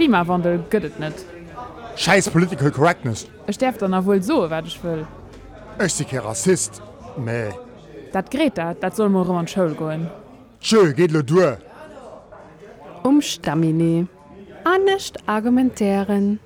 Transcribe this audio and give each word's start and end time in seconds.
Klimawandel 0.00 0.62
gëtt 0.72 0.96
net. 0.96 1.26
Scheiß 2.00 2.30
Political 2.30 2.70
Correctness. 2.70 3.26
Es 3.46 3.56
sterft 3.56 3.82
dann 3.82 3.92
wohl 4.06 4.22
so 4.22 4.48
wat 4.48 4.66
ich 4.66 4.82
will. 4.82 5.06
Ich 5.84 5.98
bin 5.98 6.06
kein 6.08 6.20
Rassist. 6.20 6.80
Meh. 7.18 7.50
Dat 8.10 8.30
Greta, 8.30 8.72
dat 8.72 8.96
soll 8.96 9.10
mor 9.10 9.28
an 9.28 9.46
Schul 9.46 9.74
goen. 9.74 10.08
Tschö, 10.62 10.94
geht 10.94 11.10
lo 11.10 11.20
durch. 11.20 11.58
Umstamine. 13.02 14.08
Annecht 14.64 15.18
argumentären. 15.26 16.40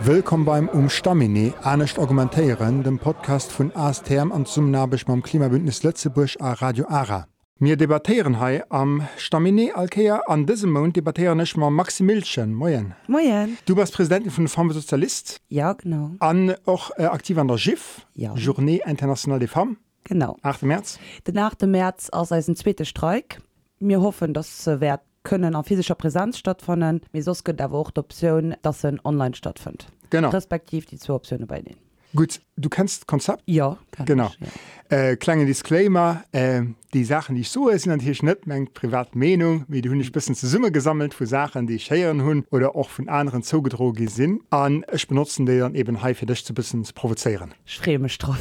Willkommen 0.00 0.44
beim 0.44 0.68
Umstamine, 0.68 1.54
Anecht 1.62 1.98
Argumentéieren, 1.98 2.84
dem 2.84 2.98
Podcast 3.00 3.50
von 3.50 3.74
ASTM 3.74 4.30
an 4.30 4.46
zum 4.46 4.70
Nabisch 4.70 5.06
beim 5.06 5.22
Klimabündnis 5.22 5.82
Lettzebusch 5.82 6.36
a 6.40 6.52
Radio 6.52 6.86
Ara. 6.88 7.26
Wir 7.60 7.76
debattieren 7.76 8.40
hei 8.40 8.64
am 8.68 9.06
Stamine 9.16 9.76
Alkea 9.76 10.22
an 10.26 10.44
diesem 10.44 10.72
Monat 10.72 10.96
debattieren 10.96 11.38
ich 11.38 11.56
mal 11.56 11.70
Maxi 11.70 12.02
Milchen. 12.02 12.52
Moin. 12.52 12.94
Moin. 13.06 13.56
Du 13.64 13.76
bist 13.76 13.94
Präsidentin 13.94 14.32
von 14.32 14.48
Femme 14.48 14.72
Sozialist, 14.72 15.38
Ja, 15.48 15.72
genau. 15.74 16.10
an 16.18 16.54
auch 16.66 16.90
äh, 16.98 17.04
aktiv 17.04 17.38
an 17.38 17.46
der 17.46 17.56
GIF, 17.56 18.04
Ja. 18.14 18.34
Journée 18.34 18.80
Internationale 18.84 19.38
des 19.38 19.50
Femmes, 19.52 19.76
Genau. 20.02 20.36
8. 20.42 20.62
März. 20.64 20.98
Den 21.28 21.38
8. 21.38 21.62
März 21.62 22.08
als 22.12 22.32
ein 22.32 22.56
zweiter 22.56 22.84
Streik. 22.84 23.40
Wir 23.78 24.00
hoffen, 24.02 24.34
dass 24.34 24.66
äh, 24.66 24.80
wir 24.80 25.00
können 25.22 25.54
an 25.54 25.62
physischer 25.64 25.94
Präsenz 25.94 26.36
stattfinden. 26.38 27.02
Wir 27.12 27.22
sollten 27.22 27.60
aber 27.60 27.78
auch 27.78 27.92
die 27.92 28.00
Option, 28.00 28.56
dass 28.62 28.82
es 28.82 28.94
online 29.04 29.34
stattfindet. 29.36 29.86
Genau. 30.10 30.30
Respektiv 30.30 30.86
die 30.86 30.98
zwei 30.98 31.14
Optionen 31.14 31.46
bei 31.46 31.62
denen. 31.62 31.78
Gut, 32.14 32.40
du 32.56 32.68
kennst 32.68 33.00
das 33.02 33.06
Konzept? 33.06 33.42
Ja, 33.46 33.78
kann 33.90 34.06
Genau. 34.06 34.30
ich, 34.40 34.46
ja. 34.90 34.96
Äh, 34.96 35.16
kleine 35.16 35.46
Disclaimer, 35.46 36.22
äh, 36.32 36.62
die 36.92 37.04
Sachen, 37.04 37.34
die 37.34 37.40
ich 37.40 37.50
so 37.50 37.68
sind 37.70 37.86
natürlich 37.86 38.22
nicht 38.22 38.46
meine 38.46 38.66
private 38.66 39.18
Meinung, 39.18 39.64
wie 39.66 39.80
die 39.82 39.88
hun 39.88 39.98
ich 40.00 40.12
bisschen 40.12 40.34
zur 40.36 40.48
Summe 40.48 40.70
gesammelt 40.70 41.12
für 41.14 41.26
Sachen, 41.26 41.66
die 41.66 41.74
ich 41.74 41.90
heieren 41.90 42.22
hun 42.22 42.44
oder 42.50 42.76
auch 42.76 42.88
von 42.88 43.08
anderen 43.08 43.42
zugedrogen 43.42 44.06
sind. 44.08 44.42
Und 44.52 44.84
ich 44.92 45.08
benutze 45.08 45.44
die 45.44 45.58
dann 45.58 45.74
eben 45.74 46.04
hier 46.04 46.14
für 46.14 46.26
dich 46.26 46.44
zu 46.44 46.54
bisschen 46.54 46.84
zu 46.84 46.92
provozieren. 46.94 47.52
Mich 47.98 48.18
drauf. 48.18 48.38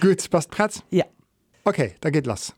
Gut, 0.00 0.30
passt 0.30 0.50
Platz? 0.50 0.82
ja. 0.90 1.04
Okay, 1.66 1.94
da 2.00 2.10
geht 2.10 2.26
los. 2.26 2.54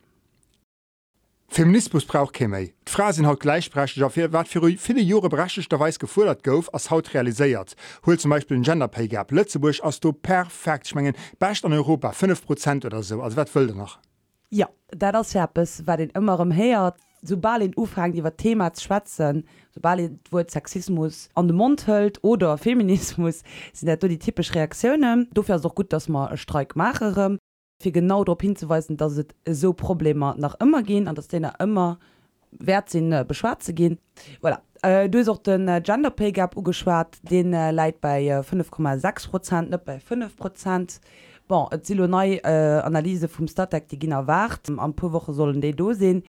Feminismus 1.48 2.04
braucht 2.04 2.40
mehr. 2.40 2.66
Die 2.66 2.72
Frauen 2.86 3.12
sind 3.12 3.26
halt 3.26 3.40
gleichberechtigt, 3.40 4.02
auf 4.04 4.16
was 4.16 4.48
für 4.48 4.68
viele 4.76 5.00
Jahre 5.00 5.28
berechtigterweise 5.28 5.98
gefordert 5.98 6.42
gouf, 6.44 6.72
als 6.74 6.90
haut 6.90 7.14
realisiert. 7.14 7.76
Hol 8.04 8.18
zum 8.18 8.30
Beispiel 8.30 8.56
den 8.56 8.62
Gender 8.62 8.88
Pay 8.88 9.08
Gap. 9.08 9.30
Lützeburg 9.30 9.76
hast 9.82 10.04
du 10.04 10.12
perfekt, 10.12 10.86
ich 10.88 10.94
meine, 10.94 11.12
best 11.38 11.64
in 11.64 11.72
Europa, 11.72 12.10
5% 12.10 12.84
oder 12.84 13.02
so. 13.02 13.22
Also 13.22 13.36
was 13.36 13.54
will 13.54 13.68
du 13.68 13.74
noch? 13.74 13.98
Ja, 14.50 14.68
das 14.90 15.28
ist 15.28 15.34
etwas, 15.36 15.86
was 15.86 15.96
den 15.96 16.10
immer 16.10 16.38
im 16.40 16.50
Her, 16.50 16.94
sobald 17.22 17.62
den 17.62 17.76
Aufhang 17.76 18.12
über 18.12 18.36
Thema 18.36 18.72
zu 18.72 18.84
schwätzen, 18.84 19.44
sobald 19.74 19.98
den 20.00 20.20
Wort 20.30 20.50
Sexismus 20.50 21.28
an 21.34 21.48
den 21.48 21.56
Mund 21.56 21.86
hält 21.86 22.22
oder 22.22 22.58
Feminismus, 22.58 23.42
sind 23.72 23.88
das 23.88 23.98
die 23.98 24.18
typischen 24.18 24.54
Reaktionen. 24.54 25.28
Dafür 25.32 25.56
ist 25.56 25.60
es 25.60 25.66
auch 25.66 25.74
gut, 25.74 25.92
dass 25.92 26.08
einen 26.08 26.36
Streik 26.36 26.76
machen, 26.76 27.38
für 27.80 27.92
genau 27.92 28.24
darauf 28.24 28.40
hinzuweisen, 28.40 28.96
dass 28.96 29.18
es 29.18 29.26
so 29.60 29.72
Probleme 29.72 30.34
nach 30.38 30.58
immer 30.60 30.82
gehen 30.82 31.08
und 31.08 31.18
dass 31.18 31.28
denen 31.28 31.52
immer 31.58 31.98
wert 32.50 32.88
sind, 32.90 33.12
äh, 33.12 33.24
beschwert 33.26 33.62
zu 33.62 33.74
gehen. 33.74 33.98
Voilà. 34.42 34.58
Äh, 34.82 35.08
du 35.08 35.18
hast 35.18 35.28
auch 35.28 35.38
den 35.38 35.68
äh, 35.68 35.80
Gender 35.80 36.10
Pay 36.10 36.32
Gap 36.32 36.56
angeschaut, 36.56 37.18
den 37.22 37.52
äh, 37.52 37.70
liegt 37.70 38.00
bei 38.00 38.26
äh, 38.26 38.40
5,6 38.40 39.30
Prozent, 39.30 39.70
nicht 39.70 39.84
bei 39.84 40.00
5 40.00 40.36
Prozent. 40.36 41.00
Bon, 41.48 41.68
et 41.70 41.86
silo 41.86 42.08
neii 42.08 42.40
äh, 42.42 42.80
Analyse 42.82 43.28
vum 43.28 43.46
Statek 43.46 43.86
die 43.88 43.98
ginnner 44.00 44.26
wart 44.26 44.68
an 44.68 44.94
pu 44.94 45.12
woche 45.12 45.32
sollen 45.32 45.60
déi 45.60 45.70
do 45.72 45.92
sinn. 45.92 46.24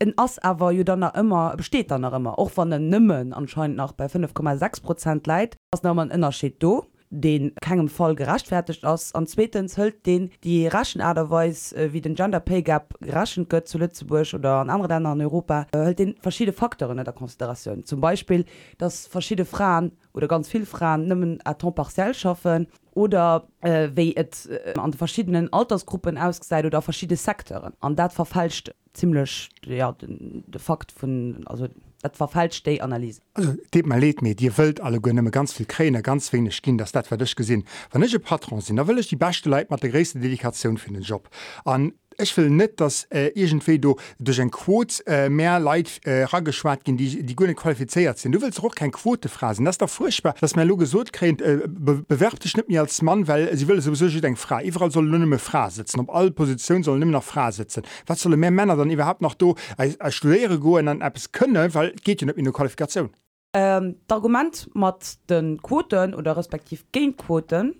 En 0.00 0.12
ass 0.16 0.40
awer 0.42 0.72
jo 0.72 0.82
dann 0.82 1.02
immer 1.14 1.54
besteet 1.56 1.92
dann 1.92 2.02
immer 2.02 2.38
och 2.38 2.56
wann 2.56 2.70
den 2.70 2.88
Nëmmen 2.90 3.32
anscheinend 3.32 3.76
nach 3.76 3.92
bei 3.92 4.06
5,6 4.06 4.82
Prozent 4.82 5.26
leit 5.28 5.56
ass 5.70 5.84
na 5.84 5.94
man 5.94 6.10
ënnerscheet 6.10 6.58
do 6.58 6.86
den 7.10 7.54
kegem 7.60 7.88
Fall 7.88 8.14
gerachtfertigt 8.14 8.84
ass. 8.84 9.14
An 9.14 9.26
zweitens 9.26 9.76
hëlt 9.78 10.06
den 10.06 10.30
die 10.44 10.66
raschen 10.66 11.00
Aderweis 11.00 11.72
äh, 11.72 11.92
wie 11.92 12.00
den 12.00 12.14
Gender 12.14 12.40
Pay 12.40 12.62
Gap 12.62 12.94
raschen 13.02 13.48
gëtt 13.48 13.66
zu 13.66 13.78
Lützeburg 13.78 14.34
oder 14.34 14.60
an 14.60 14.70
andere 14.70 14.88
Länder 14.88 15.10
an 15.10 15.20
Europa 15.20 15.66
äh, 15.72 15.78
hëlt 15.78 15.98
den 15.98 16.14
verschiedene 16.20 16.52
Faktoren 16.52 16.98
in 16.98 17.04
der 17.04 17.14
Konsideration 17.14 17.84
zum 17.84 18.00
Beispiel 18.00 18.44
dass 18.78 19.06
verschiedene 19.06 19.46
Frauen 19.46 19.92
oder 20.12 20.28
ganz 20.28 20.48
viel 20.48 20.66
Frauen 20.66 21.08
nimmen 21.08 21.38
a 21.44 21.54
temps 21.54 21.74
partiell 21.74 22.14
schaffen 22.14 22.66
oder 22.94 23.46
äh, 23.60 23.90
wie 23.94 24.16
et 24.16 24.46
äh, 24.46 24.78
an 24.78 24.92
verschiedenen 24.92 25.52
Altersgruppen 25.52 26.18
ausgeseit 26.18 26.64
oder 26.64 26.82
verschiedene 26.82 27.16
Sektoren. 27.16 27.72
An 27.80 27.94
dat 27.94 28.12
verfalscht 28.12 28.74
ziemlich 28.92 29.48
ja 29.64 29.92
den, 29.92 30.44
de 30.48 30.60
Fakt 30.60 30.90
von 30.90 31.44
also 31.46 31.68
dat 32.02 32.16
verfalscht 32.16 32.66
die 32.66 32.80
Analyse 32.82 33.20
Also, 33.34 33.54
det 33.74 33.86
mal 33.86 34.00
leet 34.00 34.22
mir, 34.22 34.34
Dir 34.34 34.52
wëlt 34.56 34.80
alle 34.80 34.98
gënne 34.98 35.30
ganz 35.30 35.52
viel 35.52 35.66
Kräne, 35.66 36.02
ganz 36.02 36.32
wenig 36.32 36.62
ginn, 36.62 36.78
dass 36.78 36.92
dat 36.92 37.10
dich 37.20 37.36
gesinn. 37.36 37.64
Ich 37.90 38.14
ein 38.14 38.22
Patron 38.22 38.60
sind, 38.60 38.76
da 38.76 38.86
will 38.86 38.98
ich 38.98 39.08
die 39.08 39.16
beste 39.16 39.48
Leiit 39.48 39.70
mat 39.70 39.82
der 39.82 39.90
größte 39.90 40.18
Dedikation 40.18 40.78
für 40.78 40.92
den 40.92 41.02
Job. 41.02 41.28
An 41.64 41.92
Ich 42.20 42.36
will 42.36 42.50
net, 42.50 42.80
dass 42.80 43.04
äh, 43.10 43.28
irgendwe 43.28 43.78
du 43.78 43.94
durch 44.18 44.40
ein 44.40 44.50
Quot 44.50 45.04
äh, 45.06 45.28
mehr 45.28 45.60
Leid 45.60 46.00
äh, 46.04 46.24
raggeschwart 46.24 46.84
gin, 46.84 46.96
die, 46.96 47.22
die 47.22 47.36
Gunne 47.36 47.54
qualifiziert 47.54 48.18
sind. 48.18 48.32
Du 48.32 48.42
willst 48.42 48.60
auch 48.60 48.74
kein 48.74 48.90
Quote 48.90 49.28
phrasen. 49.28 49.64
Das 49.64 49.74
ist 49.74 49.82
doch 49.82 49.88
furchtbar, 49.88 50.34
dass 50.40 50.56
mir 50.56 50.64
Loge 50.64 50.86
so 50.86 51.04
kränt 51.12 51.40
äh, 51.40 51.60
be 51.68 52.02
bewerbt 52.08 52.42
dich 52.42 52.56
nicht 52.56 52.68
mir 52.68 52.80
als 52.80 53.02
Mann, 53.02 53.28
weil 53.28 53.56
sie 53.56 53.68
will 53.68 53.80
sowieso 53.80 54.08
denken 54.08 54.36
frei. 54.36 54.64
überall 54.64 54.90
soll 54.90 55.04
nimme 55.04 55.38
Fra 55.38 55.70
sitzen, 55.70 56.00
ob 56.00 56.10
alle 56.12 56.32
Positionen 56.32 56.82
sollen 56.82 57.02
immer 57.02 57.12
noch 57.12 57.22
Fra 57.22 57.52
sitzen. 57.52 57.84
Was 58.08 58.20
sollen 58.20 58.40
mehr 58.40 58.50
Männer 58.50 58.74
dann 58.74 58.90
überhaupt 58.90 59.22
noch 59.22 59.34
do 59.34 59.54
als, 59.76 60.00
als 60.00 60.16
Studiere 60.16 60.58
go 60.58 60.76
an 60.76 61.00
Apps 61.00 61.30
könne, 61.30 61.72
weil 61.72 61.92
geht 62.02 62.20
ja 62.20 62.26
nicht 62.26 62.36
in 62.36 62.46
eine 62.46 62.52
Qualifikation. 62.52 63.10
Ähm, 63.54 63.94
D'Argument 64.08 64.68
mat 64.74 65.18
den 65.30 65.62
Quoten 65.62 66.14
oder 66.14 66.36
respektiv 66.36 66.84
Genquoten 66.90 67.76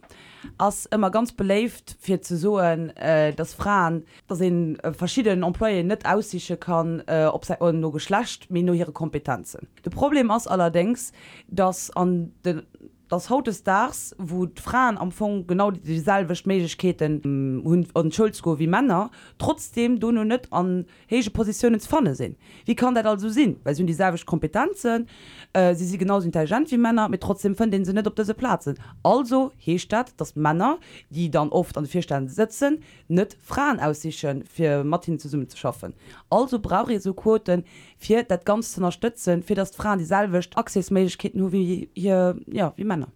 als 0.56 0.86
immer 0.86 1.10
ganz 1.10 1.32
belebt 1.32 1.96
für 2.00 2.20
zu 2.20 2.36
soen 2.36 2.90
äh, 2.96 3.32
das 3.32 3.54
Frauen 3.54 4.04
da 4.26 4.34
sind 4.34 4.76
äh, 4.84 4.92
verschiedenen 4.92 5.42
Emploie 5.42 5.82
nicht 5.82 6.06
aussiche 6.06 6.56
kann 6.56 7.02
äh, 7.06 7.26
ob 7.26 7.44
sei 7.44 7.56
nur 7.72 7.92
geschlecht 7.92 8.50
mir 8.50 8.62
nur 8.62 8.74
ihre 8.74 8.92
Kompetenzen. 8.92 9.68
Das 9.82 9.94
Problem 9.94 10.30
ist 10.30 10.46
allerdings 10.46 11.12
dass 11.48 11.90
an 11.90 12.32
den 12.44 12.62
das 13.08 13.30
haut 13.30 13.46
des 13.46 13.62
Dachs 13.62 14.14
wo 14.18 14.46
Frauen 14.54 14.98
am 14.98 15.10
Fong 15.10 15.46
genau 15.46 15.70
die 15.70 15.80
dieselbecht 15.80 16.46
Meketen 16.46 17.62
hun 17.64 17.86
an 17.94 18.12
Schulzko 18.12 18.58
wie 18.58 18.66
Männer 18.66 19.10
trotzdem 19.38 19.98
du 19.98 20.12
nur 20.12 20.24
net 20.24 20.48
an 20.50 20.86
hege 21.06 21.30
Positionen 21.30 21.80
vorne 21.80 22.14
sinn. 22.14 22.36
Wie 22.64 22.74
kann 22.74 22.94
dat 22.94 23.06
also 23.06 23.28
sinn? 23.28 23.58
Weil 23.64 23.74
sie 23.74 23.82
hun 23.82 23.86
dieselbecht 23.86 24.26
Kompetenzen, 24.26 25.08
äh, 25.52 25.74
sie 25.74 25.86
sind 25.86 25.98
genauso 25.98 26.26
intelligent 26.26 26.70
wie 26.70 26.76
Männer, 26.76 27.08
mit 27.08 27.22
trotzdem 27.22 27.56
von 27.56 27.70
den 27.70 27.84
sie 27.84 27.92
net 27.92 28.06
op 28.06 28.16
diese 28.16 28.34
Platz 28.34 28.64
sind. 28.64 28.78
Also 29.02 29.52
hestat, 29.56 30.12
dass 30.18 30.36
Männer, 30.36 30.78
die 31.10 31.30
dann 31.30 31.48
oft 31.48 31.76
an 31.76 31.86
vier 31.86 32.02
Ständen 32.02 32.28
sitzen, 32.28 32.82
net 33.08 33.36
Frauen 33.42 33.80
aussichen 33.80 34.44
für 34.44 34.84
Martin 34.84 35.18
zu 35.18 35.28
summen 35.28 35.48
zu 35.48 35.56
schaffen. 35.56 35.94
Also 36.30 36.58
brauche 36.58 36.92
ich 36.92 37.02
so 37.02 37.14
Quoten 37.14 37.64
fir 37.98 38.22
dat 38.22 38.44
ganz 38.44 38.72
zu 38.72 38.80
unterstützen, 38.80 39.42
fir 39.42 39.56
dass 39.56 39.74
Frauen 39.74 39.98
dieselbecht 39.98 40.56
Accessmäßigkeiten 40.56 41.40
nur 41.40 41.52
wie 41.52 41.90
ja 41.94 42.72
wie 42.76 42.84
Männer. 42.84 43.08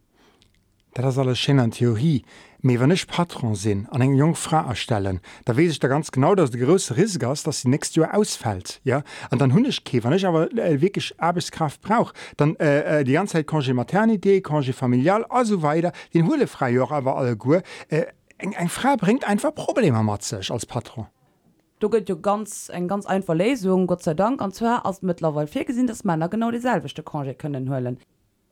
Dat 0.94 1.06
ist 1.06 1.16
alles 1.16 1.38
schön 1.38 1.59
an 1.59 1.70
Theorie. 1.70 2.22
Me 2.60 2.78
wenn 2.78 2.91
ich 2.91 3.06
Patron 3.06 3.54
sinn 3.54 3.88
an 3.91 4.03
eng 4.03 4.15
jung 4.15 4.34
Frau 4.34 4.69
erstellen, 4.69 5.21
da 5.47 5.56
weiß 5.56 5.72
ich 5.72 5.78
da 5.81 5.88
ganz 5.88 6.12
genau, 6.12 6.34
dass 6.34 6.50
der 6.50 6.60
größte 6.60 6.97
Risiko 6.97 7.32
ist, 7.32 7.47
dass 7.47 7.62
sie 7.62 7.69
nächstes 7.71 7.97
Jahr 7.97 8.15
ausfällt. 8.15 8.81
Ja? 8.84 9.03
Und 9.31 9.41
dann 9.41 9.54
hun 9.54 9.65
ich 9.65 9.82
ke, 9.84 10.04
wenn 10.04 10.12
ich 10.12 10.26
aber 10.26 10.53
äh, 10.53 10.81
wirklich 10.82 11.15
Arbeitskraft 11.19 11.81
brauche, 11.81 12.12
dann 12.37 12.56
äh, 12.56 13.00
äh, 13.00 13.04
die 13.04 13.12
ganze 13.12 13.32
Zeit 13.32 13.48
Congé 13.48 13.72
Maternité, 13.72 14.42
Congé 14.42 14.75
familial, 14.75 15.25
also 15.31 15.62
weiter, 15.62 15.92
den 16.12 16.28
hole 16.28 16.47
Freijahr 16.47 16.92
aber 16.92 17.16
alle 17.16 17.37
gut. 17.38 17.62
Äh, 17.88 18.04
eng, 18.37 18.53
eng 18.53 18.69
Frau 18.69 18.97
bringt 18.97 19.25
einfach 19.25 19.54
Probleme 19.54 20.03
mit 20.04 20.22
sich 20.22 20.50
als 20.50 20.66
Patron. 20.66 21.06
Du 21.82 21.91
gibt 21.91 22.09
ja 22.09 22.15
ganz 22.15 22.70
eng 22.72 22.87
ganz 22.87 23.06
einfach 23.06 23.34
Lesung 23.34 23.88
Gott 23.88 24.04
sei 24.04 24.15
Dank 24.15 24.41
an 24.41 24.53
zwar 24.53 24.87
als 24.87 25.03
mittlerweile 25.03 25.48
vier 25.48 25.65
gesehen 25.65 25.89
dass 25.89 26.04
Männer 26.04 26.28
genau 26.28 26.53
dieselbechte 26.53 27.03
Kongé 27.03 27.34
können 27.34 27.68
höllen 27.68 27.98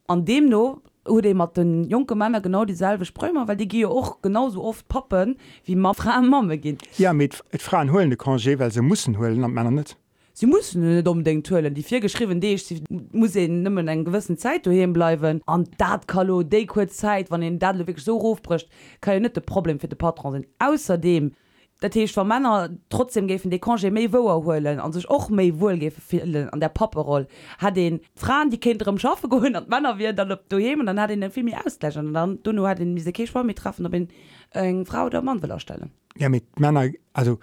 an 0.09 0.25
dem 0.25 0.49
no 0.49 0.83
oder 1.07 1.33
mat 1.33 1.57
den 1.57 1.85
junge 1.85 2.17
Männer 2.17 2.41
genau 2.41 2.65
dieselbe 2.65 3.05
Sprömer 3.05 3.47
weil 3.47 3.57
die 3.57 3.69
gehe 3.69 3.89
auch 3.89 4.21
genauso 4.21 4.65
oft 4.65 4.89
poppen 4.89 5.37
wie 5.65 5.77
man 5.77 5.95
Frau 5.95 6.21
Mame 6.23 6.59
gehen. 6.59 6.79
Ja, 6.99 7.13
mit 7.13 7.45
Frauen 7.61 7.93
holen 7.93 8.11
de 8.11 8.19
Congé, 8.19 8.59
weil 8.59 8.73
sie 8.73 8.83
müssen 8.83 9.17
holen, 9.17 9.45
und 9.45 9.55
Männer 9.55 9.71
nicht. 9.71 9.97
sie 10.33 10.47
müssen 10.47 10.97
nicht 10.97 11.07
unbedingt 11.07 11.49
höllen 11.53 11.73
die 11.73 11.85
vier 11.85 12.01
geschrieben 12.01 12.41
die 12.41 12.55
ich 12.55 12.83
muss 13.13 13.37
nimmen 13.37 13.87
en 13.87 14.05
gewissen 14.05 14.39
Zeit 14.39 14.67
daheim 14.67 14.93
bleiben. 14.93 15.41
An 15.47 15.69
dat 15.79 16.09
kalo 16.09 16.43
de 16.43 16.67
kurz 16.67 16.97
Zeit 16.97 17.31
wann 17.31 17.43
den 17.43 17.61
dat 17.61 17.79
wirklich 17.79 18.05
so 18.05 18.21
hochbricht 18.21 18.69
kann 19.01 19.15
ja 19.15 19.21
nicht 19.21 19.37
de 19.37 19.43
Problem 19.45 19.79
für 19.79 19.87
de 19.87 19.97
Patron 19.97 20.33
sind 20.33 20.49
außerdem 20.59 21.31
Dat 21.81 21.95
heißt, 21.95 22.13
für 22.13 22.25
Männer 22.25 22.69
trotzdem 22.91 23.27
gefen 23.27 23.51
die 23.51 23.59
Kongé 23.59 23.91
méi 23.91 24.09
holen 24.13 24.81
an 24.81 24.93
sich 24.93 25.09
och 25.09 25.31
wohl 25.31 25.79
gefehlen 25.79 26.51
an 26.51 26.61
der 26.61 26.69
Papperoll 26.69 27.27
hat 27.59 27.77
den 27.77 28.01
Frauen 28.15 28.51
die 28.51 28.61
Kinder 28.61 28.87
im 28.87 28.99
Schafe 28.99 29.29
geholt 29.29 29.57
und 29.57 29.69
Männer 29.69 29.99
wie 29.99 30.13
dann 30.13 30.33
op 30.33 30.49
du 30.51 30.57
und 30.57 30.87
dann 30.87 31.01
hat 31.01 31.11
den 31.11 31.23
den 31.23 31.31
Film 31.31 31.51
auslächen 31.55 32.09
und 32.09 32.15
dann 32.15 32.39
du 32.43 32.53
nur 32.53 32.69
hat 32.69 32.81
den 32.81 32.97
diese 32.97 33.13
Kirschform 33.13 33.47
mit 33.47 33.59
treffen 33.59 33.91
bin 33.91 34.09
eng 34.51 34.85
Frau 34.85 35.07
oder 35.07 35.23
Mann 35.23 35.43
will 35.43 35.51
erstellen. 35.51 35.91
Ja, 36.17 36.29
mit 36.29 36.61
Männer, 36.61 36.91
also 37.15 37.39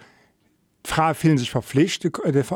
Fra 0.88 1.12
vielen 1.12 1.36
sich 1.36 1.50
verpflichtet 1.50 2.14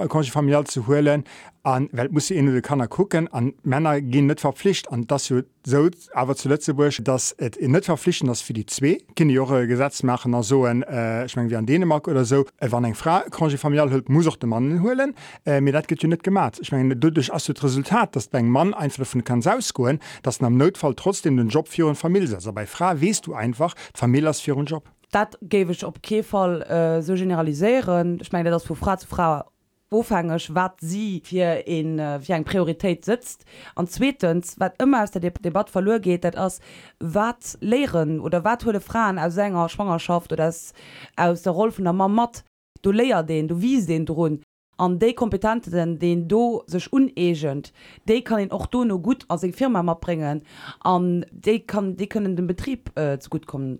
konsche 0.08 0.32
familial 0.32 0.64
zu 0.64 0.86
holen. 0.86 1.24
An 1.64 1.90
Welt 1.92 2.12
muss 2.12 2.30
in 2.30 2.46
de 2.46 2.62
Kanner 2.62 2.88
gucken. 2.88 3.28
An 3.28 3.52
Männer 3.62 4.00
gehen 4.00 4.26
net 4.26 4.40
verpflicht 4.40 4.90
an 4.90 5.06
das 5.06 5.26
so 5.26 5.90
aber 6.14 6.34
zuletzt 6.34 6.74
bursch 6.74 7.02
dass 7.04 7.32
et 7.32 7.56
in 7.56 7.72
net 7.72 7.84
verpflichten 7.84 8.28
das 8.28 8.40
für 8.40 8.54
die 8.54 8.64
zwei 8.64 8.96
zwe 8.96 9.14
Kinderjore 9.14 9.66
Gesetz 9.66 10.02
machen 10.02 10.42
so 10.42 10.64
ein 10.64 10.82
äh, 10.82 11.26
ich 11.26 11.36
mein, 11.36 11.50
wie 11.50 11.56
an 11.56 11.66
Dänemark 11.66 12.08
oder 12.08 12.24
so. 12.24 12.46
Äh, 12.56 12.68
wann 12.70 12.84
eng 12.84 12.94
Frau 12.94 13.20
konsche 13.30 13.58
familial 13.58 13.90
hüllt 13.90 14.08
muss 14.08 14.26
auch 14.26 14.36
den 14.36 14.48
Mann 14.48 14.82
holen. 14.82 15.14
Äh, 15.44 15.60
mir 15.60 15.72
dat 15.72 15.86
get 15.86 16.02
net 16.02 16.24
gemacht. 16.24 16.58
Ich 16.62 16.72
mein, 16.72 16.88
durch 16.98 17.32
as 17.34 17.50
Resultat 17.50 18.16
dass 18.16 18.30
dein 18.30 18.48
Mann 18.48 18.72
einfach 18.72 19.04
von 19.04 19.22
kann 19.22 19.46
ausgoen 19.46 19.98
dass 20.22 20.40
am 20.40 20.56
Notfall 20.56 20.94
trotzdem 20.94 21.36
den 21.36 21.48
Job 21.48 21.68
für 21.68 21.86
und 21.86 21.96
Familie 21.96 22.34
also 22.34 22.50
bei 22.54 22.66
Frau 22.66 22.98
west 22.98 23.26
du 23.26 23.34
einfach 23.34 23.74
Familie 23.92 24.32
für 24.32 24.56
einen 24.56 24.64
Job 24.64 24.88
dat 25.12 25.38
gebe 25.42 25.72
ich 25.72 25.84
op 25.84 26.02
Käfall 26.02 26.62
äh, 26.62 27.02
so 27.02 27.14
generalisieren. 27.14 28.18
Ich 28.20 28.32
meine 28.32 28.50
das 28.50 28.68
wo 28.68 28.74
Frau 28.74 28.96
zu 28.96 29.06
Frau 29.06 29.44
wofängech 29.92 30.54
wat 30.54 30.80
sie 30.80 31.22
hier 31.24 31.66
in 31.66 31.98
wie 31.98 32.32
eng 32.32 32.44
Priorität 32.44 33.04
sitzt 33.04 33.44
an 33.74 33.86
zweitens 33.86 34.58
wat 34.58 34.80
immer 34.82 35.02
aus 35.02 35.10
der 35.10 35.20
De 35.20 35.30
Debatte 35.30 35.70
verloren 35.70 36.00
geht 36.00 36.24
dat 36.24 36.36
aus 36.36 36.60
wat 36.98 37.58
lehren 37.60 38.18
oder 38.20 38.42
wat 38.42 38.64
hole 38.64 38.80
Frauen 38.80 39.18
aus 39.18 39.34
Sänger 39.34 39.68
Schwangerschaft 39.68 40.32
oder 40.32 40.46
das 40.46 40.72
aus 41.16 41.42
der 41.42 41.52
Rolle 41.52 41.72
von 41.72 41.84
der 41.84 41.92
Mamat 41.92 42.42
du 42.80 42.90
leer 42.90 43.22
den 43.22 43.48
du 43.48 43.60
wies 43.60 43.86
den 43.86 44.08
run 44.08 44.42
an 44.78 44.98
de 44.98 45.12
Kompetenten 45.12 45.98
den 45.98 46.26
do 46.26 46.62
sech 46.66 46.90
unegent 46.90 47.72
de 48.08 48.22
kann 48.22 48.38
den 48.38 48.48
du 48.48 48.64
dono 48.70 48.98
gut 48.98 49.26
as 49.28 49.42
eng 49.42 49.52
Firma 49.52 49.82
bringen 49.94 50.42
an 50.80 51.26
de 51.30 51.58
kann 51.60 51.96
die 51.96 52.08
können 52.08 52.34
den 52.34 52.46
Betrieb 52.46 52.98
äh, 52.98 53.18
zu 53.18 53.28
gut 53.28 53.46
kommen 53.46 53.78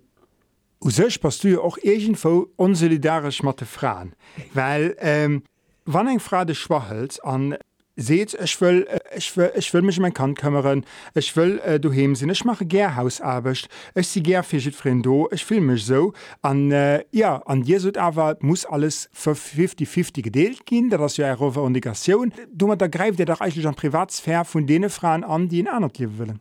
U 0.85 0.89
sech 0.91 1.21
pass 1.21 1.39
du 1.39 1.57
och 1.57 1.77
egent 1.83 2.17
vo 2.17 2.49
onsolidarisch 2.57 3.41
Matte 3.43 3.65
fragen, 3.65 4.13
Well 4.53 4.95
ähm, 4.99 5.43
wann 5.85 6.07
eng 6.07 6.19
fra 6.19 6.43
de 6.43 6.55
schwahels 6.55 7.19
an 7.21 7.55
seht 7.95 8.33
ich 8.33 8.59
will 8.59 8.85
ich 9.15 9.37
will 9.37 9.51
ich 9.55 9.73
will 9.73 9.81
mich 9.81 9.99
mein 9.99 10.13
kann 10.13 10.35
kümmern 10.35 10.83
ich 11.15 11.37
will 11.37 11.59
äh, 11.59 11.79
du 11.79 11.89
hemsinn 11.89 12.29
ich 12.29 12.43
mache 12.43 12.65
Gerhaus 12.65 13.21
abecht, 13.21 13.69
ich 13.95 14.09
sie 14.09 14.21
ger 14.21 14.43
fischet 14.43 14.75
do, 15.05 15.29
ich 15.31 15.45
film 15.45 15.67
mich 15.67 15.85
so. 15.85 16.11
An 16.41 16.71
äh, 16.71 17.05
ja 17.11 17.37
an 17.45 17.61
jesu 17.63 17.89
aber 17.95 18.35
muss 18.41 18.65
alles 18.65 19.09
für 19.13 19.35
50 19.35 19.87
50 19.87 20.23
gedeelt 20.23 20.65
gehen 20.65 20.89
da 20.89 20.97
das 20.97 21.15
ja 21.15 21.33
Negation 21.69 22.33
dummer 22.51 22.75
da 22.75 22.87
greift 22.87 23.19
der 23.19 23.27
doch 23.27 23.39
eigentlich 23.39 23.67
an 23.67 23.75
privatsphär 23.75 24.43
von 24.43 24.67
denen 24.67 24.89
fragen 24.89 25.23
an 25.23 25.47
die 25.47 25.59
in 25.61 25.69
anderen 25.69 25.93
leben 25.97 26.17
willen 26.17 26.39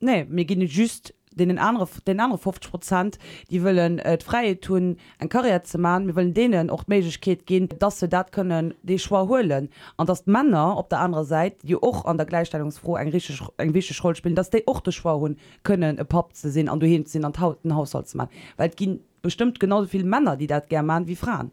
nee 0.00 0.24
mir 0.24 0.46
gene 0.46 0.64
just 0.64 1.12
den 1.38 1.58
andere 1.58 1.88
den 2.06 2.20
andere 2.20 2.38
50 2.38 2.70
Prozent 2.70 3.18
die 3.50 3.62
wollen 3.64 3.98
äh, 3.98 4.18
freie 4.20 4.60
tun 4.60 4.96
ein 5.18 5.28
Karriere 5.28 5.62
zu 5.62 5.78
machen. 5.78 6.06
Wir 6.06 6.16
wollen 6.16 6.34
denen 6.34 6.70
auch 6.70 6.86
Mäkeichkeit 6.86 7.46
gehen 7.46 7.68
dass 7.78 8.00
sie 8.00 8.08
dat 8.08 8.32
können 8.32 8.74
die 8.82 8.98
schwa 8.98 9.26
holen. 9.28 9.68
Und 9.96 10.08
dass 10.08 10.26
Männer 10.26 10.76
auf 10.76 10.88
der 10.88 11.00
anderen 11.00 11.24
Seite 11.24 11.66
die 11.66 11.76
auch 11.76 12.04
an 12.04 12.16
der 12.16 12.26
Gleichstellungsfroh 12.26 12.96
ein 12.96 13.10
griechisch 13.10 13.42
ein 13.56 13.72
griechisch 13.72 14.02
Rolle 14.02 14.16
spielen 14.16 14.34
dass 14.34 14.50
die 14.50 14.66
auch 14.66 14.80
die 14.80 14.92
schwa 14.92 15.14
hun 15.14 15.36
können 15.62 15.96
pap 15.96 16.34
zu 16.34 16.50
sehen 16.50 16.68
an 16.68 16.80
du 16.80 16.86
hin 16.86 17.06
sind 17.06 17.24
an 17.24 17.32
hauten 17.38 17.74
Haushaltsmann 17.74 18.28
weil 18.56 18.70
gehen 18.70 19.00
bestimmt 19.22 19.60
genauso 19.60 19.88
viele 19.88 20.04
Männer 20.04 20.36
die 20.36 20.46
dat 20.46 20.68
gerne 20.68 20.86
machen 20.86 21.06
wie 21.06 21.16
Frauen. 21.16 21.50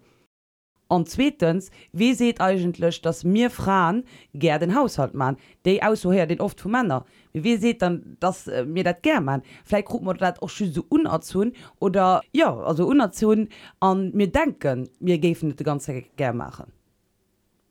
Und 0.87 1.09
zweitens, 1.09 1.71
wie 1.93 2.13
seht 2.13 2.41
eigentlich, 2.41 3.01
dass 3.01 3.23
mir 3.23 3.49
Frauen 3.49 4.03
ger 4.33 4.59
den 4.59 4.75
Haushalt 4.75 5.15
machen? 5.15 5.37
Die 5.65 5.81
außer 5.81 6.11
her, 6.13 6.27
den 6.27 6.39
oft 6.39 6.61
von 6.61 6.71
Männer 6.71 7.05
Wie 7.33 7.57
seht 7.57 7.81
dann, 7.81 8.17
dass 8.19 8.47
äh, 8.47 8.65
mir 8.65 8.83
dat 8.83 9.01
ger 9.01 9.19
man 9.19 9.41
Vielleicht 9.63 9.87
gucken 9.87 10.05
man 10.05 10.17
dat 10.17 10.41
auch 10.41 10.49
schon 10.49 10.71
so 10.71 10.85
unerzun 10.87 11.53
oder, 11.79 12.21
ja, 12.33 12.55
also 12.55 12.85
unerzun 12.85 13.49
an 13.79 14.11
mir 14.13 14.31
denken, 14.31 14.89
mir 14.99 15.17
gefen 15.17 15.55
das 15.55 15.65
Ganze 15.65 16.03
ger 16.15 16.33
machen. 16.33 16.71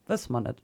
was 0.07 0.29
man 0.29 0.45
nicht. 0.45 0.63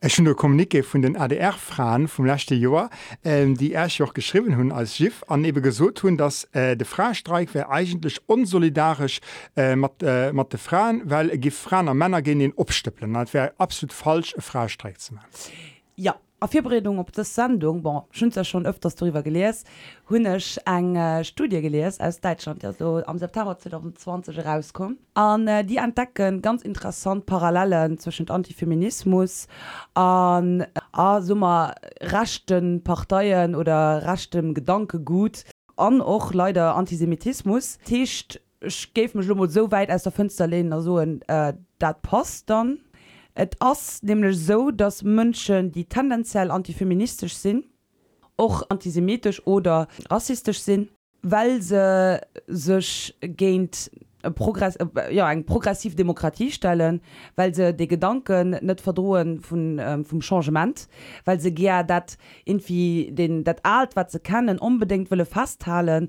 Ech 0.00 0.18
hun 0.18 0.26
der 0.26 0.34
Kommike 0.34 0.84
vun 0.84 1.02
den 1.02 1.16
ADR-Fraen 1.16 2.06
vum 2.06 2.26
lachte 2.26 2.54
Joer, 2.54 2.90
ähm, 3.24 3.56
die 3.56 3.72
Äch 3.72 3.98
joch 3.98 4.12
geschrieben 4.12 4.56
hunn 4.56 4.70
als 4.70 4.96
Schiff 4.96 5.24
an 5.28 5.44
ebe 5.44 5.62
gesot 5.62 6.02
hunn, 6.02 6.18
dats 6.18 6.44
äh, 6.52 6.76
de 6.76 6.86
Frastreik 6.86 7.54
wär 7.54 7.70
eigentlich 7.70 8.20
unsolidarisch 8.26 9.20
äh, 9.56 9.74
mat 9.74 10.02
äh, 10.02 10.32
de 10.32 10.58
Fraen, 10.58 11.02
weil 11.04 11.30
e 11.30 11.38
gif 11.38 11.56
Fraen 11.56 11.88
an 11.88 11.96
Männer 11.96 12.20
gen 12.20 12.40
den 12.40 12.52
opstöppeln. 12.52 13.14
Dat 13.14 13.32
wär 13.32 13.54
absolut 13.56 13.94
falsch 13.94 14.34
e 14.36 14.40
Frastreik 14.42 15.00
zu 15.00 15.14
machen. 15.14 15.28
Ja 15.96 16.16
a 16.46 16.52
Vibredung 16.52 17.00
op 17.00 17.10
der 17.12 17.24
Sendung 17.24 17.82
bon, 17.82 18.02
schon 18.12 18.30
ja 18.30 18.44
schon 18.44 18.66
öfters 18.66 18.94
darüber 18.94 19.22
gelees 19.24 19.64
hunnech 20.08 20.60
eng 20.64 20.94
äh, 20.94 21.24
Studie 21.24 21.60
gelees 21.60 21.98
aus 21.98 22.20
Deutschland 22.20 22.62
ja 22.62 22.72
so 22.72 23.02
am 23.04 23.18
September 23.18 23.58
2020 23.58 24.44
rauskom 24.44 24.96
an 25.14 25.48
äh, 25.48 25.64
die 25.64 25.78
entdecken 25.78 26.42
ganz 26.42 26.62
interessant 26.62 27.26
Parallelen 27.26 27.98
zwischen 27.98 28.30
Antifeminismus 28.30 29.48
an 29.94 30.60
äh, 30.60 31.20
sommer 31.20 31.74
rachten 32.00 32.84
Parteiien 32.84 33.56
oder 33.56 34.04
rachtem 34.04 34.54
Gedankegut 34.54 35.44
an 35.76 36.00
och 36.00 36.32
leider 36.32 36.76
Antisemitismus. 36.76 37.78
Techt 37.84 38.40
geef 38.94 39.14
mich 39.14 39.26
so 39.26 39.70
weit 39.72 39.90
aus 39.90 40.04
der 40.04 40.12
Fenster 40.12 40.46
lehnen 40.46 40.72
also 40.72 40.98
äh, 41.00 41.54
dat 41.78 42.02
passt 42.02 42.48
dann 42.48 42.78
Et 43.36 43.54
ass 43.60 44.02
nämlich 44.02 44.38
so, 44.38 44.70
dass 44.70 45.04
Mënschen, 45.04 45.70
die 45.70 45.84
tendenziell 45.84 46.50
antifeministisch 46.50 47.34
sind, 47.34 47.66
och 48.36 48.64
antisemitisch 48.70 49.46
oder 49.46 49.88
rassistisch 50.10 50.60
sind, 50.60 50.90
weil 51.22 51.62
se 51.62 52.20
sech 52.46 53.14
géint 53.20 53.90
Progress 54.34 54.76
äh, 54.76 55.14
ja 55.14 55.30
eng 55.30 55.44
progressiv 55.44 55.96
Demokratie 55.96 56.50
stellen, 56.50 57.00
weil 57.36 57.54
se 57.54 57.72
de 57.72 57.86
Gedanken 57.86 58.50
net 58.62 58.80
verdroen 58.80 59.40
von, 59.40 59.78
ähm, 59.78 60.04
vom 60.04 60.20
Changement, 60.20 60.88
weil 61.24 61.40
se 61.40 61.50
ger 61.50 61.84
dat 61.84 62.18
irgendwie 62.44 63.10
den 63.12 63.44
dat 63.44 63.64
alt 63.64 63.96
wat 63.96 64.10
ze 64.10 64.20
kennen 64.20 64.58
unbedingt 64.58 65.10
willlle 65.10 65.24
fasthalen 65.24 66.08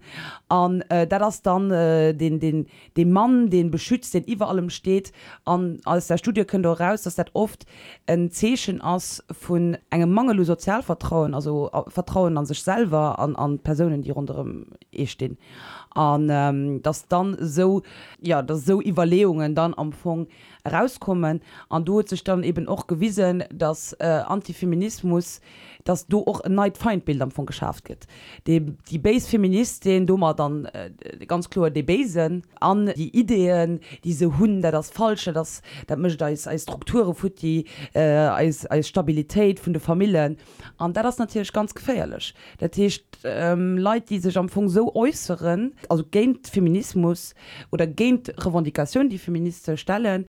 an 0.49 0.81
äh, 0.89 1.07
dat 1.07 1.21
das 1.21 1.41
dann 1.41 1.71
äh, 1.71 2.13
den, 2.13 2.39
den, 2.39 2.67
den 2.95 3.11
Mann 3.11 3.49
den 3.49 3.71
beschützt 3.71 4.13
den 4.13 4.23
über 4.23 4.49
allem 4.49 4.69
steht. 4.69 5.11
An 5.45 5.79
als 5.85 6.07
der 6.07 6.17
Studie 6.17 6.45
könnt 6.45 6.65
raus, 6.65 7.03
dass 7.03 7.15
dat 7.15 7.31
oft 7.33 7.65
ein 8.07 8.31
Zeschen 8.31 8.81
ass 8.81 9.23
von 9.31 9.77
engem 9.89 10.11
mangel 10.11 10.43
Sozialvertrauen 10.43 11.33
also 11.33 11.69
äh, 11.71 11.89
Vertrauen 11.89 12.37
an 12.37 12.45
sich 12.45 12.63
selber 12.63 13.19
an, 13.19 13.35
an 13.35 13.59
Personen, 13.59 14.01
die 14.01 14.11
unter 14.11 14.45
e 14.91 15.05
stehen. 15.05 15.37
An 15.91 16.29
ähm, 16.31 16.81
das 16.83 17.07
dann 17.07 17.37
so 17.39 17.83
ja 18.21 18.41
das 18.41 18.65
so 18.65 18.81
Überleungen 18.81 19.55
dann 19.55 19.73
am 19.73 19.87
Anfang 19.87 20.27
rauskommen. 20.65 21.41
An 21.69 21.85
du 21.85 22.01
sich 22.01 22.23
dann 22.23 22.43
eben 22.43 22.67
auch 22.67 22.87
gewiesen 22.87 23.43
dass 23.53 23.93
äh, 23.93 24.05
Antifeminismus 24.05 25.41
dass 25.87 26.07
du 26.07 26.25
auch 26.25 26.43
neid 26.47 26.77
Feindbildern 26.77 27.31
von 27.31 27.45
geschafft 27.45 27.85
geht. 27.85 28.07
Die, 28.45 28.59
die 28.89 28.99
Basefeministin 28.99 30.05
du 30.05 30.17
mal 30.17 30.33
dann 30.33 30.65
äh, 30.65 30.91
ganz 31.25 31.49
klar 31.49 31.69
die 31.69 31.83
Basen 31.83 32.43
an 32.59 32.91
die 32.95 33.17
Ideen 33.17 33.79
diese 34.03 34.37
Hunde 34.37 34.71
das 34.71 34.89
falsche 34.89 35.31
das 35.31 35.61
der 35.87 35.97
möchte 35.97 36.25
als, 36.25 36.45
als 36.47 36.63
Strukture 36.63 37.15
für 37.15 37.29
die 37.29 37.65
äh, 37.93 38.01
als, 38.01 38.65
als 38.65 38.87
Stabilität 38.87 39.59
von 39.59 39.73
der 39.73 39.81
Familien. 39.81 40.37
An 40.77 40.93
da 40.93 41.03
das 41.03 41.17
natürlich 41.17 41.53
ganz 41.53 41.73
gefährlich. 41.73 42.33
Der 42.59 42.69
Tisch 42.69 43.03
ähm, 43.23 43.77
Leute 43.77 44.07
die 44.09 44.19
sich 44.19 44.37
am 44.37 44.45
Anfang 44.45 44.67
so 44.69 44.93
äußeren 44.93 45.73
also 45.89 46.03
gehen 46.03 46.39
Feminismus 46.43 47.33
oder 47.71 47.87
gehen 47.87 48.23
Revendikation 48.37 49.09
die 49.09 49.17
Feministen 49.17 49.77
stellen 49.77 50.25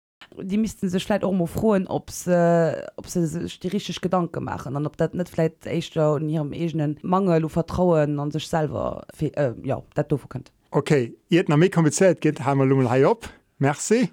die 0.41 0.57
müssten 0.57 0.89
sich 0.89 1.03
vielleicht 1.03 1.23
auch 1.23 1.31
mal 1.31 1.47
frohen 1.47 1.87
ob 1.87 2.09
sie 2.11 2.73
ob 2.97 3.07
sie 3.07 3.25
sich 3.25 3.59
die 3.59 3.67
richtig 3.67 4.01
gedanke 4.01 4.41
machen 4.41 4.75
an 4.75 4.85
ob 4.85 4.97
das 4.97 5.13
nicht 5.13 5.29
vielleicht 5.29 5.65
echt 5.65 5.95
in 5.95 6.29
ihrem 6.29 6.53
eigenen 6.53 6.99
mangel 7.01 7.47
vertrauen 7.49 8.19
an 8.19 8.31
sich 8.31 8.47
selber 8.47 9.05
äh, 9.19 9.53
ja 9.63 9.81
dat 9.95 10.11
doof 10.11 10.27
könnt 10.29 10.51
okay 10.71 11.15
ihr 11.29 11.43
na 11.47 11.55
mé 11.55 11.69
kompliziert 11.69 12.21
geht 12.21 12.43
haben 12.45 12.59
wir 12.59 12.65
lummel 12.65 12.89
hai 12.89 13.05
op 13.05 13.29
merci. 13.59 14.09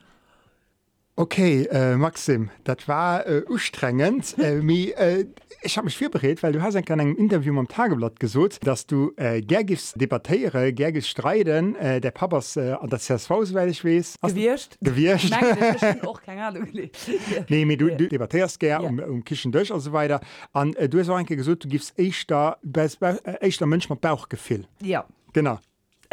Okay, 1.16 1.66
äh, 1.70 1.96
Maxim, 1.96 2.50
dat 2.64 2.88
war 2.88 3.26
äh, 3.26 3.42
ustrengend. 3.48 4.36
äh, 4.38 4.58
äh, 4.58 5.26
ich 5.62 5.76
habe 5.76 5.84
mich 5.84 5.96
viel 5.96 6.08
berät, 6.08 6.42
weil 6.42 6.52
du 6.52 6.62
hast 6.62 6.76
ein 6.76 6.88
einem 6.88 7.14
Interview 7.16 7.58
am 7.58 7.68
Tageblatt 7.68 8.18
gesucht, 8.18 8.66
dass 8.66 8.86
du 8.86 9.12
äh, 9.16 9.42
gergis 9.42 9.92
debattiere, 9.94 10.72
gergis 10.72 11.08
streiten, 11.08 11.74
äh, 11.76 12.00
der 12.00 12.10
Papas 12.12 12.56
äh, 12.56 12.72
an 12.72 12.88
der 12.88 12.98
CSV, 12.98 13.30
weil 13.52 13.68
ich 13.68 13.84
weiß. 13.84 14.16
Gewirrscht? 14.22 14.78
Gewirrscht. 14.80 15.32
auch 16.06 16.22
keine 16.22 16.46
Ahnung. 16.46 16.68
nee, 17.48 17.64
nee, 17.64 17.76
du, 17.76 17.94
du 17.94 18.08
debattierst 18.08 18.58
gerne 18.58 18.84
ja. 18.84 18.90
um, 18.90 18.98
um 18.98 19.24
Kischen 19.24 19.52
durch 19.52 19.70
und 19.70 19.80
so 19.80 19.92
weiter. 19.92 20.20
Und 20.52 20.76
äh, 20.76 20.88
du 20.88 20.98
hast 21.00 21.10
auch 21.10 21.24
gesucht, 21.24 21.64
du 21.64 21.68
gibst 21.68 21.98
echt 21.98 22.30
da, 22.30 22.56
äh, 22.74 23.16
echt 23.40 23.60
da 23.60 23.66
Mensch 23.66 23.90
mit 23.90 24.00
Bauchgefühl. 24.00 24.66
Ja. 24.82 25.04
Genau. 25.32 25.58